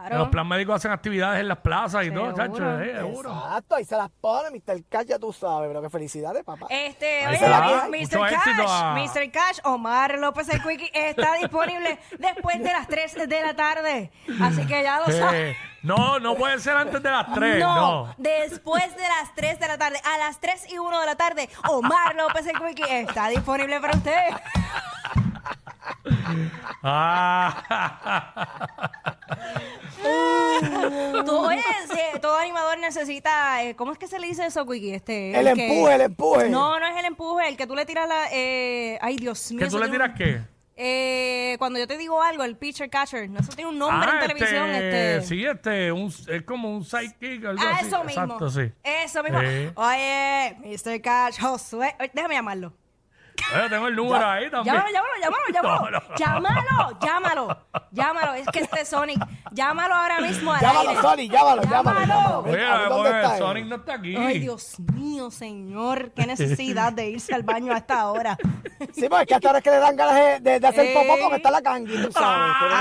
Claro. 0.00 0.18
Los 0.18 0.28
plan 0.28 0.48
médicos 0.48 0.76
hacen 0.76 0.90
actividades 0.92 1.40
en 1.40 1.48
las 1.48 1.58
plazas 1.58 2.04
y 2.06 2.10
todo, 2.10 2.32
chacho. 2.32 2.80
eh, 2.80 2.94
seguro. 2.96 3.30
Exacto, 3.32 3.74
ahí 3.76 3.84
se 3.84 3.96
las 3.96 4.08
pone 4.20 4.50
Mr. 4.50 4.82
Cash, 4.88 5.06
ya 5.06 5.18
tú 5.18 5.32
sabes. 5.32 5.68
Pero 5.68 5.82
qué 5.82 5.90
felicidades, 5.90 6.42
papá. 6.44 6.66
Este, 6.70 7.24
Ahí 7.26 7.36
oye. 7.36 7.46
Mr. 7.88 8.18
Mucho 8.18 8.20
Cash, 8.20 8.32
éxito 8.48 8.68
a- 8.68 8.94
Mr. 8.94 9.30
Cash, 9.30 9.58
Omar 9.64 10.18
López 10.18 10.48
el 10.48 10.62
Quickie 10.62 10.90
está 10.94 11.34
disponible 11.40 11.98
después 12.18 12.58
de 12.62 12.72
las 12.72 12.86
3 12.88 13.28
de 13.28 13.42
la 13.42 13.54
tarde. 13.54 14.10
Así 14.40 14.66
que 14.66 14.82
ya 14.82 15.00
lo 15.00 15.06
sabes. 15.12 15.54
Eh, 15.54 15.56
no, 15.82 16.18
no 16.18 16.34
puede 16.34 16.58
ser 16.60 16.76
antes 16.76 17.02
de 17.02 17.10
las 17.10 17.32
3, 17.32 17.58
no, 17.60 17.74
no. 18.06 18.14
después 18.18 18.94
de 18.96 19.02
las 19.02 19.34
3 19.34 19.58
de 19.60 19.68
la 19.68 19.78
tarde, 19.78 19.98
a 20.04 20.18
las 20.18 20.38
3 20.40 20.70
y 20.72 20.78
1 20.78 21.00
de 21.00 21.06
la 21.06 21.16
tarde, 21.16 21.48
Omar 21.68 22.14
López 22.16 22.46
el 22.46 22.58
Quickie 22.58 23.00
está 23.00 23.28
disponible 23.28 23.80
para 23.80 23.96
usted. 23.96 24.28
Ah. 26.82 27.62
Sí, 31.90 32.20
todo 32.20 32.36
animador 32.38 32.78
necesita, 32.78 33.62
eh, 33.64 33.74
¿cómo 33.76 33.92
es 33.92 33.98
que 33.98 34.06
se 34.06 34.18
le 34.18 34.26
dice 34.28 34.46
eso, 34.46 34.66
Quickie? 34.66 34.94
Este, 34.94 35.38
El 35.38 35.54
que- 35.54 35.66
empuje, 35.68 35.94
el 35.94 36.00
empuje. 36.02 36.48
No, 36.48 36.78
no 36.78 36.86
es 36.86 36.96
el 36.96 37.04
empuje, 37.06 37.48
el 37.48 37.56
que 37.56 37.66
tú 37.66 37.74
le 37.74 37.84
tiras 37.86 38.08
la, 38.08 38.28
eh, 38.32 38.98
ay 39.00 39.16
Dios 39.16 39.50
mío. 39.50 39.60
¿Que 39.60 39.66
eso 39.66 39.76
tú 39.76 39.82
le 39.82 39.88
tiene 39.90 40.04
tiras 40.08 40.10
un- 40.10 40.16
qué? 40.44 40.60
Eh, 40.82 41.56
cuando 41.58 41.78
yo 41.78 41.86
te 41.86 41.98
digo 41.98 42.22
algo, 42.22 42.42
el 42.42 42.56
pitcher 42.56 42.88
catcher, 42.88 43.28
no, 43.28 43.40
eso 43.40 43.52
tiene 43.52 43.68
un 43.70 43.78
nombre 43.78 44.10
en 44.12 44.20
televisión. 44.20 44.70
Este, 44.70 45.20
Sí, 45.22 45.44
este, 45.44 45.92
un, 45.92 46.06
es 46.28 46.42
como 46.44 46.74
un 46.74 46.84
sidekick, 46.84 47.44
algo 47.44 47.62
Ah, 47.62 47.76
así. 47.76 47.86
eso 47.88 48.02
mismo. 48.04 48.22
Exacto, 48.22 48.50
sí. 48.50 48.72
Eso 48.82 49.22
mismo. 49.22 49.40
Sí. 49.40 49.70
Oye, 49.74 50.56
Mr. 50.64 51.00
Catch, 51.02 51.38
Josué. 51.40 51.94
Oye, 52.00 52.10
déjame 52.14 52.34
llamarlo. 52.34 52.72
Oye, 53.54 53.68
tengo 53.68 53.88
el 53.88 53.96
número 53.96 54.26
ahí 54.28 54.50
también. 54.50 54.74
Llámalo, 54.76 54.92
llámalo, 54.92 55.14
llámalo, 55.20 55.44
llámalo. 55.52 55.90
No, 55.90 55.90
no. 55.90 56.16
Llámalo, 56.16 56.98
llámalo. 57.00 57.56
Llámalo. 57.90 58.34
Es 58.34 58.46
que 58.48 58.60
este 58.60 58.84
Sonic. 58.84 59.18
Llámalo 59.52 59.94
ahora 59.94 60.20
mismo 60.20 60.52
al 60.52 60.60
Llámalo, 60.60 60.90
aire. 60.90 61.02
Sony, 61.02 61.28
llámalo, 61.28 61.62
llámalo. 61.62 62.00
Llámalo. 62.00 62.06
llámalo. 62.06 62.38
Oye, 62.40 62.52
Ven, 62.56 62.64
a 62.70 62.78
ver 62.78 62.88
dónde 62.88 63.10
está 63.10 63.32
él. 63.34 63.38
Sonic 63.38 63.66
no 63.66 63.76
está 63.76 63.94
aquí. 63.94 64.16
Ay, 64.16 64.38
Dios 64.40 64.78
mío, 64.94 65.30
señor. 65.30 66.12
Qué 66.12 66.26
necesidad 66.26 66.92
de 66.92 67.08
irse 67.10 67.34
al 67.34 67.42
baño 67.42 67.72
a 67.72 67.78
esta 67.78 68.06
hora. 68.10 68.36
Sí, 68.94 69.08
pues 69.08 69.22
es 69.22 69.26
que 69.28 69.34
hasta 69.34 69.48
ahora 69.48 69.58
es 69.58 69.64
que 69.64 69.70
le 69.70 69.78
dan 69.78 69.96
ganas 69.96 70.14
de, 70.14 70.40
de- 70.40 70.60
de 70.60 70.66
hacer 70.68 70.94
popó 70.94 71.14
porque 71.20 71.36
está 71.36 71.50
la 71.50 71.62
cangui, 71.62 72.02
tú 72.02 72.12
sabes. 72.12 72.54
Pero 72.60 72.70
no- 72.70 72.76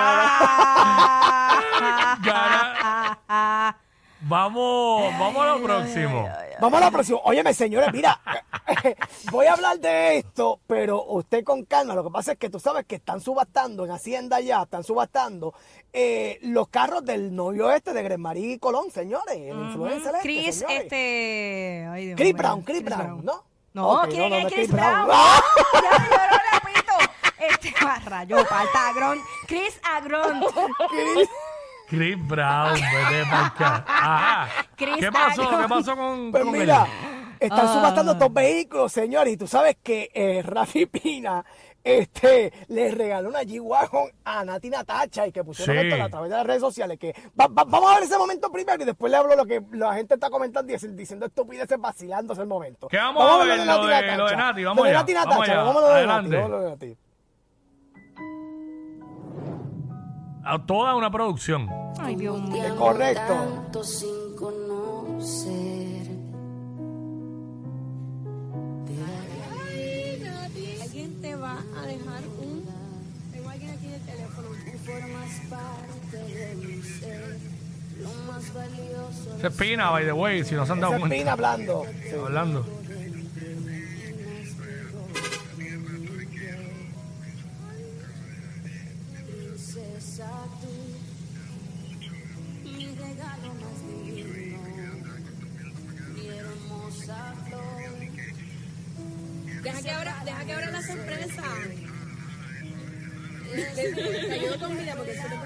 Ah. 3.28 3.76
Vamos, 4.22 5.14
vamos 5.18 5.44
a 5.44 5.56
lo 5.56 5.64
próximo. 5.64 6.28
Vamos 6.60 6.82
a 6.82 6.86
la 6.86 6.92
próxima. 6.92 7.20
Óyeme, 7.24 7.54
señores, 7.54 7.90
mira, 7.94 8.20
voy 9.32 9.46
a 9.46 9.54
hablar 9.54 9.80
de 9.80 10.18
esto, 10.18 10.60
pero 10.68 11.04
usted 11.06 11.44
con 11.44 11.64
calma. 11.64 11.96
Lo 11.96 12.04
que 12.04 12.10
pasa 12.10 12.34
es 12.34 12.38
que 12.38 12.50
tú 12.50 12.60
sabes 12.60 12.86
que 12.86 12.96
están 12.96 13.22
subastando 13.22 13.86
en 13.86 13.92
Hacienda 13.92 14.42
ya, 14.42 14.64
están 14.64 14.84
subastando 14.84 15.54
eh, 15.94 16.38
los 16.42 16.68
carros 16.68 17.06
del 17.06 17.34
novio 17.34 17.72
este 17.72 17.94
de 17.94 18.04
Gresmarí 18.04 18.60
Colón, 18.60 18.92
señores. 18.92 19.36
El 19.38 19.58
influencer 19.58 20.16
este, 20.16 20.22
Chris, 20.22 20.56
señores. 20.56 20.82
este. 20.84 21.88
Ay, 21.90 22.06
Dios 22.08 22.18
Chris. 22.18 22.34
Brown, 22.34 22.62
Chris 22.64 22.84
Brown, 22.84 23.24
¿no? 23.24 23.44
No, 23.74 24.02
Ok, 24.02 24.10
¿quién 24.10 24.30
no, 24.30 24.36
es 24.36 24.44
no, 24.44 24.50
Chris, 24.50 24.68
Chris 24.68 24.72
Brown. 24.72 25.06
Brown? 25.06 25.20
Ya, 25.74 25.98
yo 25.98 26.10
no 26.10 26.60
repito. 26.60 26.94
Este 27.40 28.10
rayo, 28.10 28.46
falta 28.46 28.90
Agrón. 28.90 29.20
Chris 29.48 29.80
Agrón. 29.84 30.42
Chris- 30.90 31.30
Chris 31.90 32.16
Brown, 32.28 32.74
vete 32.76 33.26
pa'l 33.30 33.46
acá. 33.46 33.86
Ajá. 33.88 34.48
Chris 34.76 34.96
¿Qué 35.00 35.12
pasó? 35.12 35.50
¿Qué 35.50 35.68
pasó 35.68 35.96
con, 35.96 36.32
Pues 36.32 36.44
con 36.44 36.52
mira, 36.54 36.86
él? 36.86 37.28
están 37.40 37.68
Ah. 37.68 37.74
subastando 37.74 38.12
estos 38.14 38.32
vehículos, 38.34 38.92
señores, 38.92 39.34
y 39.34 39.38
tú 39.38 39.48
sabes 39.48 39.78
que 39.82 40.10
eh, 40.14 40.42
Rafi 40.44 40.86
Pina 40.86 41.44
este, 41.84 42.52
le 42.68 42.92
regaló 42.92 43.30
una 43.30 43.42
G-Wagon 43.42 44.12
a 44.26 44.44
Nati 44.44 44.70
Natacha 44.70 45.26
y 45.26 45.32
que 45.32 45.44
pusieron 45.46 45.78
Sí. 45.82 45.88
esto 45.88 46.04
a 46.04 46.10
través 46.10 46.30
de 46.30 46.36
las 46.38 46.46
redes 46.46 46.62
sociales. 46.62 47.00
que 47.00 47.14
va- 47.40 47.48
va- 47.48 47.64
Vamos 47.64 47.90
a 47.92 47.96
ver 47.96 48.04
ese 48.04 48.18
momento 48.18 48.52
primero 48.52 48.84
y 48.84 48.86
después 48.86 49.10
le 49.10 49.18
hablo 49.18 49.34
lo 49.36 49.46
que 49.46 49.62
la 49.72 49.94
gente 49.96 50.16
está 50.16 50.30
comentando 50.30 50.72
y 50.72 50.76
dic- 50.76 50.94
diciendo 50.96 51.26
estupideces 51.26 51.80
vacilándose 51.80 52.42
el 52.42 52.48
momento. 52.48 52.88
¿Qué 52.90 52.98
vamos 52.98 53.24
a 53.24 53.38
ver? 53.46 53.48
Lo 53.48 53.82
de- 53.88 54.18
lo 54.18 54.28
de 54.28 54.36
Nati, 54.36 54.64
vamos 54.64 54.78
Lo 54.78 54.84
de 54.84 54.90
allá, 54.92 55.00
Nati 55.00 55.14
vamos 55.14 55.34
Natacha, 55.38 55.52
allá, 55.54 55.62
a 55.62 55.74
lo 55.74 55.80
de 55.82 55.88
Nati, 55.88 55.96
adelante. 55.96 56.38
a 56.38 56.48
lo 56.50 56.60
de 56.62 56.70
Nati. 56.70 56.98
A 60.54 60.66
toda 60.66 60.96
una 60.96 61.12
producción. 61.12 61.70
Ay, 62.00 62.16
Dios 62.16 62.42
mío. 62.42 62.64
Es 62.64 62.74
correcto. 62.74 63.22
tanto 63.34 63.84
sin 63.84 64.36
conocer. 64.36 66.10
Alguien 70.82 71.22
te 71.22 71.36
va 71.36 71.58
a 71.78 71.86
dejar 71.86 72.24
un. 72.42 72.66
Tengo 73.32 73.50
alguien 73.50 73.72
aquí 73.72 73.86
en 73.88 73.94
el 73.94 74.02
teléfono. 74.02 74.48
Formas 74.86 75.42
parte 75.50 76.18
de 76.34 76.56
mi 76.56 76.82
ser, 76.82 77.38
lo 78.02 78.10
más 78.32 78.54
valioso. 78.54 79.40
Se 79.40 79.48
espina, 79.48 79.90
by 79.92 80.06
the 80.06 80.14
way, 80.14 80.44
si 80.44 80.56
no 80.56 80.66
se 80.66 80.72
han 80.72 80.80
dado 80.80 80.96
Esa 80.96 81.06
es 81.06 81.12
Pina 81.12 81.24
cuenta. 81.26 81.32
hablando. 81.34 81.84
Sí. 82.04 82.16
Hablando. 82.16 82.66
Deja 99.70 99.82
que 99.84 99.92
abra, 99.92 100.22
deja 100.26 100.46
que 100.46 100.54
abra 100.54 100.72
la 100.72 100.82
sorpresa. 100.82 101.44
Te 103.76 104.34
ayudo 104.34 104.60
con 104.60 104.78
vida 104.78 104.96
porque 104.96 105.12
eso 105.12 105.24
te 105.28 105.38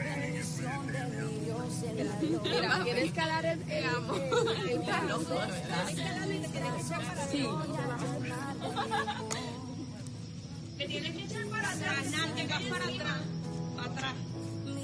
Mira, 2.44 2.84
tienes 2.84 3.12
que 3.12 3.20
alar 3.20 3.46
el, 3.46 3.62
el, 3.64 3.70
el, 3.70 4.70
el 4.70 4.86
carro. 4.86 5.20
Tienes 5.20 5.96
que 5.96 6.34
y 6.34 6.40
te 6.40 6.48
tienes 6.48 6.52
que 6.52 6.82
echar 6.82 7.02
para 7.02 7.12
atrás. 7.12 7.30
Sí. 7.32 7.48
Te 10.78 10.88
tienes 10.88 11.12
que 11.12 11.24
echar 11.24 11.46
para 11.48 11.70
atrás, 11.70 12.06
para 12.70 12.86
atrás. 12.86 13.22
Para 13.76 13.92
atrás. 13.92 14.14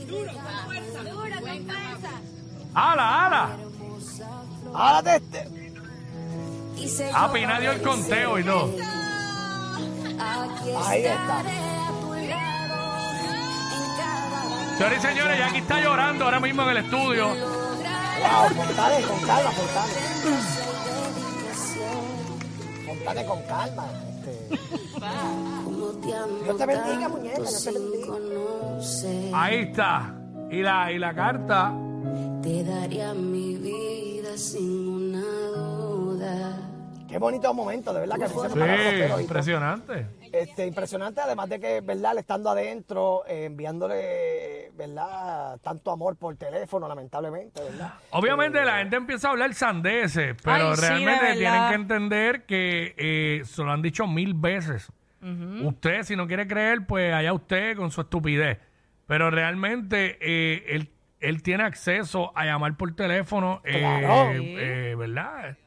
Duro, 0.07 0.33
con 0.33 0.65
fuerza. 0.65 1.03
Duro, 1.03 1.35
con 1.41 1.65
fuerza. 1.65 2.11
¡Hala, 2.73 3.25
hala! 3.25 3.57
Ahora 4.73 5.01
de 5.01 5.15
este. 5.15 5.59
Ah, 7.13 7.29
Pina 7.31 7.59
dio 7.59 7.71
el 7.71 7.81
conteo 7.81 8.39
y 8.39 8.43
todo. 8.43 8.98
Aquí 10.19 10.71
Ahí 10.85 11.05
está. 11.05 11.43
Señores 14.77 14.97
y 14.97 15.07
señores, 15.07 15.37
Jackie 15.39 15.57
está 15.57 15.81
llorando 15.81 16.25
ahora 16.25 16.39
mismo 16.39 16.61
en 16.63 16.69
el 16.69 16.77
estudio. 16.77 17.27
Wow, 17.27 18.49
Fontane, 18.55 19.01
con 19.05 19.19
calma, 19.27 19.51
Fontane. 19.51 19.93
Fontane 22.85 23.25
con 23.25 23.41
calma. 23.43 23.85
Este, 24.19 24.47
Dios 26.43 26.57
te 26.57 26.65
bendiga, 26.65 27.09
muñeca, 27.09 27.37
Dios 27.37 27.63
te 27.63 27.71
sin 27.71 27.73
bendiga. 27.91 28.07
conocer. 28.07 29.31
Ahí 29.35 29.55
está. 29.59 30.13
Y 30.51 30.61
la, 30.61 30.91
y 30.91 30.97
la 30.99 31.13
carta. 31.13 31.73
Te 32.41 32.63
daría 32.63 33.13
mi 33.13 33.55
vida 33.55 34.37
sin. 34.37 34.98
Qué 37.09 37.17
bonito 37.17 37.53
momento, 37.53 37.93
de 37.93 38.01
verdad 38.01 38.17
que 38.17 38.23
a 38.25 38.27
mí 38.27 38.33
se 38.35 38.41
me 38.41 38.49
Sí, 38.53 38.59
pararon 38.59 38.83
los 38.85 38.93
pelos 38.93 39.07
y 39.07 39.09
todo. 39.09 39.21
impresionante. 39.21 40.05
Este, 40.31 40.67
impresionante, 40.67 41.21
además 41.21 41.49
de 41.49 41.59
que, 41.59 41.81
¿verdad? 41.81 42.13
Le 42.13 42.19
estando 42.21 42.49
adentro, 42.51 43.23
eh, 43.27 43.45
enviándole, 43.45 44.71
¿verdad? 44.77 45.57
Tanto 45.61 45.91
amor 45.91 46.15
por 46.17 46.35
teléfono, 46.35 46.87
lamentablemente, 46.87 47.61
¿verdad? 47.63 47.93
Obviamente 48.11 48.63
la 48.63 48.77
gente 48.77 48.95
empieza 48.95 49.27
a 49.27 49.31
hablar 49.31 49.53
sandeces, 49.53 50.35
pero 50.43 50.69
Ay, 50.71 50.75
sí, 50.75 50.81
de 50.81 50.87
realmente 50.87 51.23
verdad. 51.25 51.37
tienen 51.39 51.67
que 51.69 51.73
entender 51.75 52.45
que 52.45 52.93
eh, 52.97 53.41
se 53.45 53.63
lo 53.63 53.71
han 53.71 53.81
dicho 53.81 54.05
mil 54.07 54.33
veces. 54.35 54.91
Usted, 55.61 56.03
si 56.03 56.15
no 56.15 56.27
quiere 56.27 56.47
creer, 56.47 56.85
pues 56.87 57.13
allá 57.13 57.33
usted 57.33 57.75
con 57.75 57.91
su 57.91 57.99
estupidez. 58.01 58.57
Pero 59.05 59.29
realmente 59.31 60.17
eh, 60.21 60.63
él, 60.69 60.89
él 61.19 61.43
tiene 61.43 61.63
acceso 61.63 62.31
a 62.37 62.45
llamar 62.45 62.77
por 62.77 62.95
teléfono, 62.95 63.59
eh, 63.65 63.79
Claro. 63.79 64.31
eh, 64.33 64.95
¿verdad? 64.97 65.57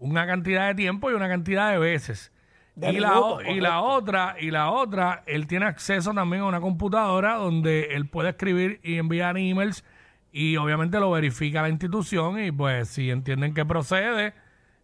Una 0.00 0.26
cantidad 0.26 0.66
de 0.66 0.74
tiempo 0.74 1.10
y 1.10 1.14
una 1.14 1.28
cantidad 1.28 1.70
de 1.70 1.78
veces. 1.78 2.32
De 2.74 2.90
y, 2.90 2.98
la, 2.98 3.10
minutos, 3.10 3.42
y 3.46 3.60
la 3.60 3.80
otra, 3.80 4.36
y 4.40 4.50
la 4.50 4.70
otra, 4.70 5.22
él 5.26 5.46
tiene 5.46 5.66
acceso 5.66 6.12
también 6.12 6.42
a 6.42 6.46
una 6.46 6.60
computadora 6.60 7.34
donde 7.34 7.94
él 7.94 8.08
puede 8.08 8.30
escribir 8.30 8.80
y 8.82 8.96
enviar 8.96 9.38
emails 9.38 9.84
y 10.32 10.56
obviamente 10.56 10.98
lo 11.00 11.10
verifica 11.10 11.62
la 11.62 11.68
institución 11.68 12.38
y 12.42 12.52
pues 12.52 12.88
si 12.88 13.10
entienden 13.10 13.52
que 13.54 13.64
procede, 13.64 14.32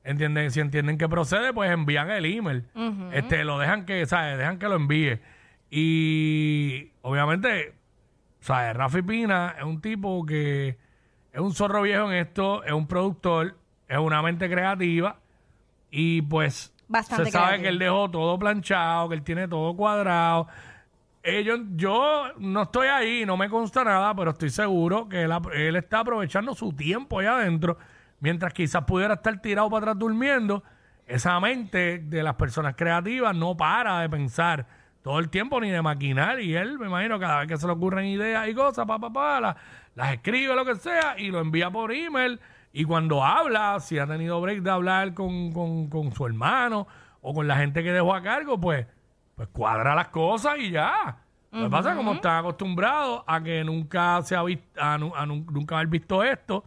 entienden, 0.05 0.51
si 0.51 0.61
entienden 0.61 0.99
que 0.99 1.09
procede, 1.09 1.53
pues 1.53 1.71
envían 1.71 2.11
el 2.11 2.25
email. 2.25 2.65
Este, 3.13 3.45
lo 3.45 3.59
dejan 3.59 3.87
que, 3.87 4.07
¿sabes? 4.07 4.39
Dejan 4.39 4.59
que 4.59 4.69
lo 4.69 4.77
envíe. 4.77 5.21
Y 5.71 6.91
obviamente, 7.03 7.75
¿sabes? 8.41 8.75
Rafi 8.77 9.03
Pina 9.03 9.55
es 9.59 9.65
un 9.65 9.81
tipo 9.81 10.25
que 10.27 10.77
es 11.33 11.41
un 11.41 11.53
zorro 11.53 11.83
viejo 11.83 12.11
en 12.11 12.19
esto, 12.19 12.65
es 12.65 12.73
un 12.73 12.87
productor, 12.87 13.57
es 13.89 13.99
una 13.99 14.23
mente 14.23 14.49
creativa 14.51 15.17
y 15.91 16.23
pues 16.23 16.73
Bastante 16.89 17.27
se 17.27 17.31
sabe 17.33 17.61
que 17.63 17.69
él 17.69 17.79
dejó 17.79 18.11
todo 18.11 18.39
planchado, 18.39 19.09
que 19.09 19.15
él 19.17 19.23
tiene 19.23 19.49
todo 19.49 19.75
cuadrado. 19.77 20.49
Eh, 21.23 21.43
yo, 21.75 22.33
no 22.39 22.63
estoy 22.63 22.87
ahí, 22.87 23.27
no 23.27 23.37
me 23.37 23.49
consta 23.49 23.83
nada, 23.83 24.15
pero 24.15 24.31
estoy 24.31 24.51
seguro 24.51 25.09
que 25.09 25.23
él, 25.23 25.75
está 25.77 26.01
aprovechando 26.01 26.55
su 26.55 26.73
tiempo 26.73 27.19
allá 27.19 27.39
adentro, 27.39 27.77
mientras 28.21 28.53
quizás 28.53 28.85
pudiera 28.85 29.15
estar 29.15 29.41
tirado 29.41 29.69
para 29.69 29.79
atrás 29.83 29.99
durmiendo. 29.99 30.63
Esa 31.05 31.39
mente 31.41 31.99
de 31.99 32.23
las 32.23 32.35
personas 32.35 32.75
creativas 32.77 33.35
no 33.35 33.57
para 33.57 34.01
de 34.01 34.09
pensar 34.09 34.67
todo 35.03 35.19
el 35.19 35.29
tiempo 35.29 35.61
ni 35.61 35.71
de 35.71 35.83
maquinar. 35.83 36.41
Y 36.41 36.55
él, 36.55 36.79
me 36.79 36.87
imagino, 36.87 37.19
cada 37.19 37.41
vez 37.41 37.49
que 37.49 37.57
se 37.57 37.67
le 37.67 37.73
ocurren 37.73 38.07
ideas 38.07 38.49
y 38.49 38.55
cosas, 38.55 38.87
pa, 38.87 38.99
pa, 38.99 39.13
pa, 39.13 39.41
la- 39.41 39.57
las 39.97 40.13
escribe, 40.13 40.55
lo 40.55 40.65
que 40.65 40.77
sea, 40.77 41.19
y 41.19 41.31
lo 41.33 41.41
envía 41.41 41.71
por 41.71 41.93
email. 41.93 42.39
Y 42.79 42.85
cuando 42.85 43.25
habla, 43.25 43.81
si 43.81 43.99
ha 43.99 44.07
tenido 44.07 44.39
break 44.41 44.61
de 44.61 44.71
hablar 44.71 45.15
con, 45.15 45.51
con- 45.53 45.89
con 45.89 46.13
su 46.13 46.27
hermano 46.27 46.87
o 47.23 47.33
con 47.33 47.49
la 47.49 47.57
gente 47.57 47.83
que 47.83 47.91
dejó 47.91 48.15
a 48.15 48.21
cargo, 48.23 48.61
pues, 48.61 48.87
pues 49.35 49.49
cuadra 49.49 49.95
las 49.95 50.09
cosas 50.09 50.59
y 50.59 50.71
ya. 50.73 51.17
Lo 51.53 51.65
que 51.65 51.71
pasa 51.71 51.89
es 51.89 51.93
que 51.95 51.97
como 51.99 52.13
están 52.13 52.37
acostumbrados 52.37 53.23
a 53.27 53.43
que 53.43 53.65
nunca 53.65 54.21
se 54.23 54.37
ha 54.37 54.43
visto, 54.43 54.79
a, 54.79 54.99
nu- 54.99 55.15
a 55.15 55.25
nu- 55.25 55.47
nunca 55.51 55.77
haber 55.77 55.87
visto 55.87 56.23
esto, 56.23 56.65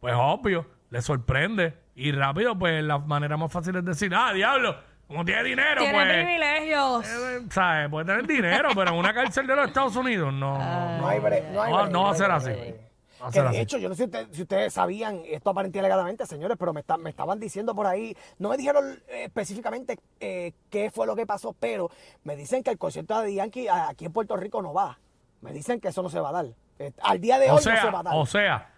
pues 0.00 0.14
obvio, 0.16 0.64
le 0.88 1.02
sorprende. 1.02 1.74
Y 1.96 2.12
rápido, 2.12 2.58
pues 2.58 2.82
la 2.82 2.96
manera 2.98 3.36
más 3.36 3.52
fácil 3.52 3.76
es 3.76 3.84
decir, 3.84 4.10
ah, 4.14 4.32
diablo, 4.32 4.74
como 5.06 5.22
tiene 5.22 5.44
dinero, 5.44 5.82
Tiene 5.82 5.92
pues. 5.92 6.12
privilegios. 6.24 7.06
eh, 7.06 7.40
¿Sabes? 7.50 7.90
Puede 7.90 8.06
tener 8.06 8.26
dinero, 8.26 8.70
pero 8.74 8.92
en 8.92 8.96
una 8.96 9.12
cárcel 9.12 9.46
de 9.46 9.54
los 9.54 9.66
Estados 9.66 9.94
Unidos 9.96 10.32
no. 10.32 10.56
No 10.98 11.08
hay 11.08 11.18
bre- 11.20 11.44
no 11.52 11.62
hay 11.62 11.70
No, 11.72 11.78
break, 11.80 11.92
no 11.92 12.04
va 12.04 12.10
a 12.10 12.14
ser 12.14 12.28
break, 12.28 12.38
así. 12.38 12.48
no 12.48 12.54
hay 12.54 12.70
break. 12.70 12.91
Va 13.22 13.28
a 13.28 13.30
Que 13.30 13.40
de 13.42 13.60
hecho, 13.60 13.78
yo 13.78 13.88
no 13.88 13.94
sé 13.94 13.98
si, 14.02 14.04
usted- 14.06 14.28
si 14.32 14.42
ustedes 14.42 14.72
sabían 14.72 15.22
esto 15.26 15.50
aparente 15.50 15.78
y 15.78 15.80
alegadamente, 15.80 16.26
señores, 16.26 16.56
pero 16.58 16.72
me, 16.72 16.80
está- 16.80 16.96
me 16.96 17.10
estaban 17.10 17.38
diciendo 17.38 17.74
por 17.74 17.86
ahí, 17.86 18.16
no 18.38 18.48
me 18.48 18.56
dijeron 18.56 19.00
eh, 19.08 19.24
específicamente 19.26 19.98
eh, 20.20 20.52
qué 20.70 20.90
fue 20.90 21.06
lo 21.06 21.14
que 21.14 21.24
pasó, 21.26 21.54
pero 21.58 21.90
me 22.24 22.34
dicen 22.36 22.62
que 22.62 22.70
el 22.70 22.78
concierto 22.78 23.20
de 23.20 23.34
Yankee 23.34 23.68
aquí 23.68 24.06
en 24.06 24.12
Puerto 24.12 24.36
Rico 24.36 24.60
no 24.62 24.72
va. 24.74 24.98
Me 25.40 25.52
dicen 25.52 25.80
que 25.80 25.88
eso 25.88 26.02
no 26.02 26.08
se 26.10 26.20
va 26.20 26.30
a 26.30 26.32
dar. 26.32 26.46
Eh, 26.78 26.92
al 27.02 27.20
día 27.20 27.38
de 27.38 27.50
o 27.50 27.54
hoy 27.54 27.64
no 27.64 27.80
se 27.80 27.90
va 27.90 28.00
a 28.00 28.02
dar. 28.02 28.14
o 28.16 28.26
sea, 28.26 28.71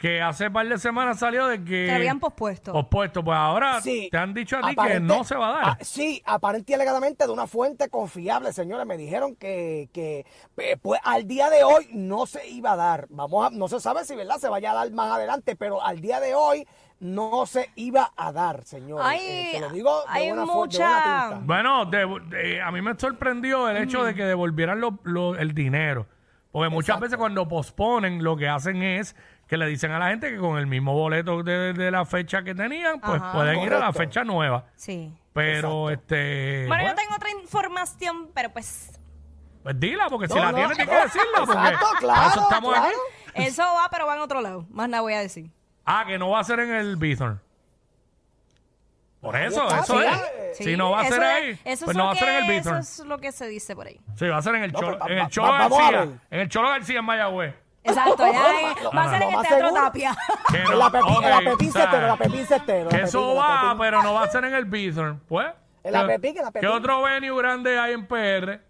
que 0.00 0.22
hace 0.22 0.50
par 0.50 0.66
de 0.66 0.78
semanas 0.78 1.18
salió 1.18 1.46
de 1.46 1.62
que. 1.62 1.92
Habían 1.92 2.18
pospuesto. 2.18 2.72
Pospuesto. 2.72 3.22
Pues 3.22 3.36
ahora 3.36 3.82
Sí, 3.82 4.08
te 4.10 4.16
han 4.16 4.32
dicho 4.32 4.56
a 4.56 4.60
ti 4.62 4.68
que 4.68 4.72
aparente- 4.80 5.00
no 5.14 5.24
se 5.24 5.34
va 5.36 5.48
a 5.50 5.52
dar. 5.52 5.64
ah, 5.66 5.78
sí, 5.82 6.22
aparente 6.24 6.72
y 6.72 6.74
alegadamente 6.74 7.26
de 7.26 7.30
una 7.30 7.46
fuente 7.46 7.90
confiable, 7.90 8.50
señores. 8.54 8.86
Me 8.86 8.96
dijeron 8.96 9.36
que, 9.36 9.90
que 9.92 10.24
eh, 10.56 10.78
pues, 10.80 10.98
al 11.04 11.26
día 11.28 11.50
de 11.50 11.64
hoy 11.64 11.86
no 11.92 12.24
se 12.24 12.48
iba 12.48 12.72
a 12.72 12.76
dar. 12.76 13.08
Vamos 13.10 13.46
a, 13.46 13.50
no 13.50 13.68
se 13.68 13.78
sabe 13.78 14.06
si 14.06 14.16
verdad 14.16 14.38
se 14.38 14.48
vaya 14.48 14.70
a 14.70 14.74
dar 14.74 14.90
más 14.90 15.12
adelante, 15.12 15.54
pero 15.54 15.84
al 15.84 16.00
día 16.00 16.18
de 16.18 16.34
hoy 16.34 16.66
no 16.98 17.44
se 17.44 17.68
iba 17.76 18.10
a 18.16 18.32
dar, 18.32 18.64
señores. 18.64 19.04
Ay, 19.06 19.20
Eh, 19.22 19.48
te 19.52 19.60
lo 19.60 19.68
digo 19.68 19.98
de 20.00 20.04
hay 20.08 20.28
buena, 20.30 20.46
fu- 20.46 20.48
de 20.48 20.78
buena 20.78 20.88
mucha- 20.88 21.28
tinta. 21.28 21.40
Bueno, 21.44 21.84
de- 21.84 22.20
de- 22.38 22.62
a 22.62 22.70
mí 22.70 22.80
me 22.80 22.94
sorprendió 22.98 23.68
el 23.68 23.76
hecho 23.76 24.02
de 24.02 24.14
que 24.14 24.24
devolvieran 24.24 24.80
lo- 24.80 24.98
lo- 25.02 25.36
el 25.36 25.52
dinero. 25.52 26.06
Porque 26.52 26.68
muchas 26.70 26.88
Exacto. 26.88 27.02
veces 27.04 27.16
cuando 27.18 27.46
posponen, 27.46 28.24
lo 28.24 28.36
que 28.36 28.48
hacen 28.48 28.82
es 28.82 29.14
que 29.50 29.56
le 29.56 29.66
dicen 29.66 29.90
a 29.90 29.98
la 29.98 30.10
gente 30.10 30.30
que 30.30 30.38
con 30.38 30.58
el 30.58 30.68
mismo 30.68 30.94
boleto 30.94 31.42
de, 31.42 31.72
de 31.72 31.90
la 31.90 32.04
fecha 32.04 32.44
que 32.44 32.54
tenían, 32.54 33.00
pues 33.00 33.20
Ajá. 33.20 33.32
pueden 33.32 33.58
ir 33.58 33.74
a 33.74 33.80
la 33.80 33.92
fecha 33.92 34.22
nueva. 34.22 34.66
Sí. 34.76 35.12
Pero, 35.32 35.90
este. 35.90 36.66
Bueno, 36.68 36.84
yo 36.88 36.94
tengo 36.94 37.16
otra 37.16 37.30
información, 37.32 38.30
pero 38.32 38.50
pues 38.50 38.92
pues 39.64 39.78
dila, 39.80 40.08
porque 40.08 40.28
si 40.28 40.34
No, 40.34 40.40
la 40.40 40.52
no, 40.52 40.56
tienes, 40.56 40.76
tienes 40.76 40.94
no, 40.94 40.98
que 41.00 41.04
decirla. 41.04 41.38
Porque 41.44 41.52
exacto, 41.68 41.86
claro, 41.98 42.28
eso 42.30 42.40
estamos 42.42 42.72
claro. 42.72 42.86
aquí. 43.34 43.42
eso 43.44 43.62
va, 43.62 43.88
pero 43.90 44.06
va 44.06 44.14
en 44.14 44.20
otro 44.20 44.40
lado. 44.40 44.66
Más 44.70 44.88
nada 44.88 45.00
voy 45.02 45.14
a 45.14 45.20
decir. 45.20 45.50
Ah, 45.84 46.04
que 46.06 46.16
no 46.16 46.30
va 46.30 46.38
a 46.40 46.44
ser 46.44 46.60
en 46.60 46.70
el 46.72 46.96
Bithorn. 46.96 47.40
Por 49.20 49.36
eso, 49.36 49.64
está, 49.64 49.80
eso 49.80 49.98
sí, 50.00 50.06
es. 50.06 50.56
Si 50.58 50.76
no 50.76 50.92
va 50.92 51.00
a 51.00 51.06
eso 51.06 51.14
ser 51.14 51.22
es- 51.24 51.28
ahí, 51.28 51.60
eso 51.72 51.84
pues 51.86 51.94
es 51.94 51.96
no 51.96 52.02
lo 52.04 52.06
va 52.06 52.12
a 52.12 52.14
ser 52.14 52.28
en 52.28 52.34
el 52.36 52.46
que- 52.46 52.52
Bithorn. 52.52 52.78
Eso 52.78 53.02
es 53.02 53.08
lo 53.08 53.18
que 53.18 53.32
se 53.32 53.48
dice 53.48 53.74
por 53.76 53.86
ahí. 53.88 54.00
Sí, 54.14 54.28
va 54.28 54.36
a 54.38 54.42
ser 54.42 54.54
en 54.54 54.62
el 54.62 54.72
No, 54.72 54.78
Cholo, 54.80 54.98
va- 54.98 55.06
en 55.08 55.18
el 55.18 55.26
Cholo 55.28 55.52
García. 55.52 56.08
En 56.30 56.40
el 56.40 56.48
Cholo 56.48 56.68
García 56.68 56.98
en 57.00 57.04
Mayagüez. 57.04 57.54
Exacto, 57.82 58.24
ya 58.26 58.42
Lo- 58.82 58.90
va 58.92 59.04
a 59.04 59.10
ser 59.10 59.22
en 59.22 59.28
el 59.30 59.40
Teatro 59.40 59.56
seguro- 59.68 59.74
Tapia. 59.82 60.16
Que 60.50 60.58
En 60.58 60.64
no, 60.64 60.72
la 60.76 60.90
Pepi- 60.90 60.96
en 61.24 61.30
la 61.30 61.38
ok, 61.38 61.44
Pepín 61.44 61.72
la 61.74 62.16
Pepín. 62.16 62.46
Que 62.46 62.84
la 62.96 63.04
eso 63.04 63.20
Pepín, 63.20 63.34
la 63.36 63.40
va, 63.42 63.60
Pepín. 63.62 63.78
pero 63.78 64.02
no 64.02 64.14
va 64.14 64.22
a 64.24 64.28
ser 64.28 64.44
en 64.44 64.54
el 64.54 64.64
Bithorn. 64.66 65.20
Pues. 65.28 65.46
En 65.82 65.92
la 65.92 66.00
¿qué- 66.02 66.06
Pepín, 66.08 66.36
en 66.38 66.44
la 66.44 66.52
¿Qué 66.52 66.60
Pepín. 66.60 66.68
otro 66.68 67.02
venue 67.02 67.36
grande 67.38 67.78
hay 67.78 67.92
en 67.94 68.06
PR? 68.06 68.60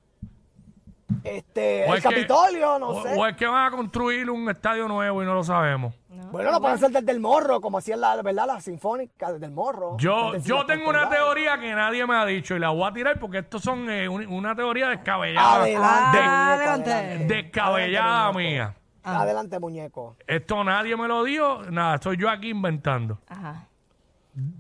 Este, 1.25 1.85
O 1.89 1.93
el 1.93 1.99
es 1.99 2.05
que- 2.05 2.09
Capitolio, 2.15 2.79
no 2.79 2.89
o, 2.91 3.03
sé. 3.03 3.15
o 3.17 3.27
es 3.27 3.37
que 3.37 3.47
van 3.47 3.67
a 3.67 3.71
construir 3.77 4.31
un 4.31 4.49
estadio 4.49 4.87
nuevo 4.89 5.23
y 5.23 5.27
no 5.27 5.35
lo 5.35 5.43
sabemos. 5.43 5.93
bueno, 6.31 6.53
lo 6.53 6.61
pueden 6.61 6.77
hacer 6.77 6.91
desde 6.91 7.11
el 7.11 7.19
morro, 7.19 7.61
como 7.61 7.79
hacían 7.79 8.01
la, 8.01 8.23
¿verdad? 8.23 8.47
La 8.47 8.61
sinfónica, 8.61 9.33
desde 9.33 9.47
el 9.47 9.51
morro. 9.53 9.97
Yo, 9.99 10.33
Desde 10.33 10.49
yo 10.49 10.65
tengo 10.65 10.89
una 10.89 11.09
teoría 11.09 11.59
que 11.59 11.75
nadie 11.75 12.07
me 12.07 12.15
ha 12.15 12.25
dicho 12.25 12.55
y 12.55 12.61
la 12.61 12.69
voy 12.71 12.89
a 12.89 12.93
tirar 12.93 13.19
porque 13.19 13.39
estos 13.39 13.61
son 13.63 13.91
eh, 13.91 14.09
un- 14.09 14.27
una 14.29 14.55
teoría 14.55 14.89
descabellada. 14.89 15.57
Adelante, 15.63 16.19
De- 16.19 16.23
muñeco, 16.25 16.45
adelante. 16.53 16.93
adelante. 16.93 17.35
descabellada 17.35 18.15
Adelante, 18.29 18.39
mía. 18.39 18.75
Muñeco. 19.05 19.23
Adelante, 19.23 19.59
muñeco. 19.59 20.17
Esto 20.27 20.65
nadie 20.65 20.97
me 20.97 21.09
lo 21.09 21.25
dijo, 21.25 21.63
nada, 21.71 21.97
estoy 21.97 22.17
yo 22.17 22.29
aquí 22.29 22.51
inventando. 22.51 23.19
Ajá. 23.29 23.67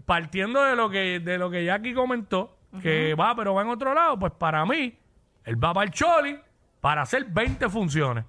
Partiendo 0.05 0.63
de 0.63 0.77
lo 0.77 0.91
que, 0.91 1.21
de 1.21 1.39
lo 1.39 1.51
que 1.51 1.65
Jackie 1.65 1.95
comentó, 1.95 2.57
que 2.83 3.15
va, 3.15 3.35
pero 3.35 3.55
va 3.55 3.63
en 3.63 3.69
otro 3.69 3.95
lado, 3.95 4.19
pues 4.19 4.33
para 4.33 4.65
mí, 4.65 4.99
él 5.45 5.63
va 5.63 5.73
para 5.73 5.87
el 5.87 5.93
Choli 5.93 6.39
para 6.81 7.03
hacer 7.03 7.25
20 7.25 7.69
funciones. 7.69 8.25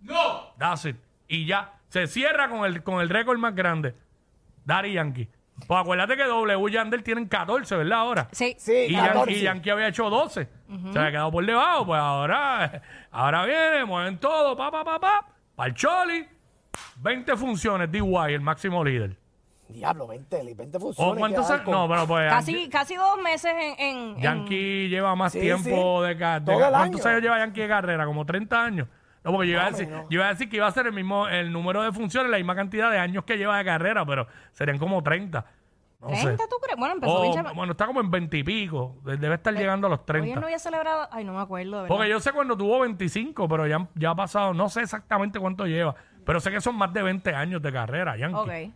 No. 0.00 0.54
That's 0.58 0.84
it. 0.86 0.96
Y 1.28 1.46
ya, 1.46 1.74
se 1.88 2.06
cierra 2.06 2.48
con 2.48 2.64
el, 2.64 2.82
con 2.82 3.00
el 3.00 3.08
récord 3.08 3.38
más 3.38 3.54
grande. 3.54 3.94
Daddy 4.64 4.92
Yankee. 4.94 5.28
Pues 5.66 5.80
acuérdate 5.80 6.16
que 6.16 6.24
W 6.24 6.68
y 6.68 6.72
Yandel 6.72 7.02
tienen 7.02 7.26
14, 7.28 7.76
¿verdad? 7.76 7.98
Ahora. 7.98 8.28
Sí. 8.32 8.54
Sí, 8.58 8.72
Y 8.88 8.92
Yankee, 8.92 9.08
14. 9.08 9.32
y 9.32 9.40
Yankee 9.42 9.70
había 9.70 9.88
hecho 9.88 10.10
12. 10.10 10.48
Se 10.92 10.98
había 10.98 11.10
quedado 11.10 11.30
por 11.32 11.44
debajo. 11.46 11.86
Pues 11.86 12.00
ahora, 12.00 12.82
ahora 13.10 13.44
viene, 13.46 13.84
mueven 13.84 14.18
todo, 14.18 14.56
pa, 14.56 14.70
pa, 14.70 14.84
pa, 14.84 14.98
pa. 14.98 15.26
Para 15.54 15.68
el 15.68 15.74
Choli, 15.74 16.26
20 16.96 17.36
funciones, 17.36 17.90
DY, 17.90 18.32
el 18.34 18.40
máximo 18.40 18.82
líder. 18.84 19.16
Diablo, 19.68 20.06
20, 20.06 20.54
20 20.54 20.76
¿O 20.76 20.80
funciones. 20.80 21.46
se- 21.46 21.70
No, 21.70 21.88
pero 21.88 22.06
pues. 22.06 22.30
Casi, 22.30 22.68
casi 22.68 22.94
dos 22.94 23.18
meses 23.22 23.52
en. 23.52 23.74
en- 23.80 23.98
en- 24.16 24.20
Yankee 24.20 24.88
lleva 24.88 25.14
más 25.14 25.32
Sí, 25.32 25.40
tiempo 25.40 26.02
sí. 26.02 26.08
de, 26.08 26.16
ca- 26.18 26.40
de 26.40 26.46
Todo 26.46 26.58
ca- 26.58 26.66
el 26.68 26.72
¿Cuántos 26.74 27.00
año. 27.06 27.10
años 27.10 27.22
lleva 27.22 27.38
Yankee 27.38 27.60
de 27.62 27.68
carrera? 27.68 28.04
¿Como 28.04 28.26
30 28.26 28.62
años? 28.62 28.88
No, 29.24 29.32
porque 29.32 29.48
yo 29.48 29.54
iba, 29.54 29.66
a 29.66 29.70
decir, 29.70 29.88
yo 29.88 30.04
iba 30.10 30.26
a 30.26 30.30
decir 30.30 30.48
que 30.48 30.56
iba 30.56 30.66
a 30.66 30.72
ser 30.72 30.86
el 30.86 30.92
mismo 30.92 31.28
el 31.28 31.52
número 31.52 31.82
de 31.82 31.92
funciones, 31.92 32.30
la 32.30 32.38
misma 32.38 32.56
cantidad 32.56 32.90
de 32.90 32.98
años 32.98 33.24
que 33.24 33.38
lleva 33.38 33.56
de 33.58 33.64
carrera, 33.64 34.04
pero 34.04 34.26
serían 34.52 34.78
como 34.78 35.02
30. 35.02 35.44
No 36.00 36.08
sé. 36.16 36.36
¿30 36.36 36.48
tú 36.48 36.56
crees? 36.60 36.76
Bueno, 36.76 36.94
empezó 36.94 37.14
O, 37.14 37.22
bien 37.22 37.34
chama- 37.34 37.52
bueno, 37.52 37.70
está 37.72 37.86
como 37.86 38.00
en 38.00 38.10
20 38.10 38.36
y 38.38 38.42
pico. 38.42 38.96
de- 39.04 39.16
Debe 39.16 39.36
estar 39.36 39.54
llegando 39.54 39.86
a 39.86 39.90
los 39.90 40.00
Hoy 40.00 40.06
30. 40.06 40.34
él 40.34 40.40
no 40.40 40.46
había 40.46 40.58
celebrado. 40.58 41.08
Ay, 41.12 41.24
no 41.24 41.34
me 41.34 41.40
acuerdo, 41.40 41.70
de 41.76 41.82
verdad. 41.82 41.94
Porque 41.96 42.10
yo 42.10 42.18
sé 42.18 42.32
cuando 42.32 42.56
tuvo 42.56 42.80
25, 42.80 43.48
pero 43.48 43.68
ya, 43.68 43.86
ya 43.94 44.10
ha 44.10 44.14
pasado, 44.16 44.52
no 44.54 44.68
sé 44.68 44.80
exactamente 44.82 45.38
cuánto 45.38 45.66
lleva, 45.66 45.94
pero 46.26 46.40
sé 46.40 46.50
que 46.50 46.60
son 46.60 46.74
más 46.76 46.92
de 46.92 47.02
20 47.04 47.32
años 47.32 47.62
de 47.62 47.72
carrera, 47.72 48.16
Yankee. 48.16 48.36
Ok. 48.36 48.74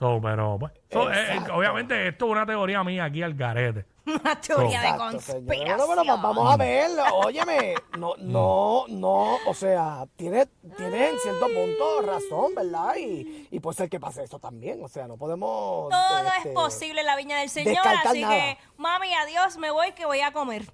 So, 0.00 0.18
pero, 0.20 0.56
pues, 0.58 0.72
so, 0.90 1.12
eh, 1.12 1.34
eh, 1.36 1.40
obviamente 1.52 2.08
esto 2.08 2.24
es 2.24 2.32
una 2.32 2.46
teoría 2.46 2.82
mía 2.82 3.04
aquí 3.04 3.22
al 3.22 3.34
garete. 3.34 3.84
Una 4.06 4.40
teoría 4.40 4.80
de 4.80 4.88
Exacto, 4.88 5.20
señor. 5.20 5.44
conspiración. 5.44 5.76
No, 5.78 5.86
pero 5.88 6.04
va- 6.06 6.16
vamos 6.22 6.52
a 6.52 6.56
ver, 6.56 6.90
óyeme, 7.22 7.74
no, 7.98 8.14
no, 8.18 8.84
no, 8.88 9.36
o 9.46 9.54
sea, 9.54 10.06
tiene, 10.16 10.46
tiene 10.78 11.10
en 11.10 11.18
cierto 11.18 11.46
punto 11.46 12.00
razón, 12.04 12.54
¿verdad? 12.56 12.96
Y, 12.96 13.46
y 13.50 13.60
puede 13.60 13.76
ser 13.76 13.88
que 13.90 14.00
pase 14.00 14.24
eso 14.24 14.38
también, 14.40 14.82
o 14.82 14.88
sea, 14.88 15.06
no 15.06 15.16
podemos... 15.18 15.90
Todo 15.90 16.18
este, 16.38 16.48
es 16.48 16.54
posible 16.54 17.00
en 17.02 17.06
la 17.06 17.14
viña 17.16 17.38
del 17.38 17.50
Señor, 17.50 17.74
descartar 17.74 18.06
así 18.08 18.22
nada. 18.22 18.34
que, 18.34 18.58
mami, 18.78 19.12
adiós, 19.14 19.58
me 19.58 19.70
voy 19.70 19.92
que 19.92 20.06
voy 20.06 20.22
a 20.22 20.32
comer. 20.32 20.64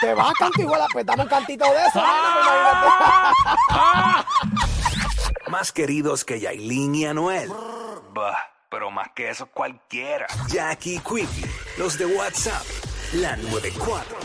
Te 0.00 0.12
vas, 0.14 0.34
cantijuela, 0.38 0.86
pues 0.92 1.06
dame 1.06 1.22
un 1.22 1.28
cantito 1.30 1.64
de 1.64 1.70
eso, 1.86 2.00
nena, 2.00 2.82
pues, 2.82 4.52
imagínate. 4.60 4.75
Más 5.48 5.70
queridos 5.70 6.24
que 6.24 6.40
Yailin 6.40 6.94
y 6.94 7.06
Anuel. 7.06 7.48
Bah, 8.12 8.36
pero 8.68 8.90
más 8.90 9.08
que 9.14 9.30
eso 9.30 9.46
cualquiera. 9.46 10.26
Jackie 10.48 10.98
Quickie, 10.98 11.46
los 11.78 11.96
de 11.98 12.06
WhatsApp, 12.06 12.64
la 13.14 13.36
94. 13.36 14.16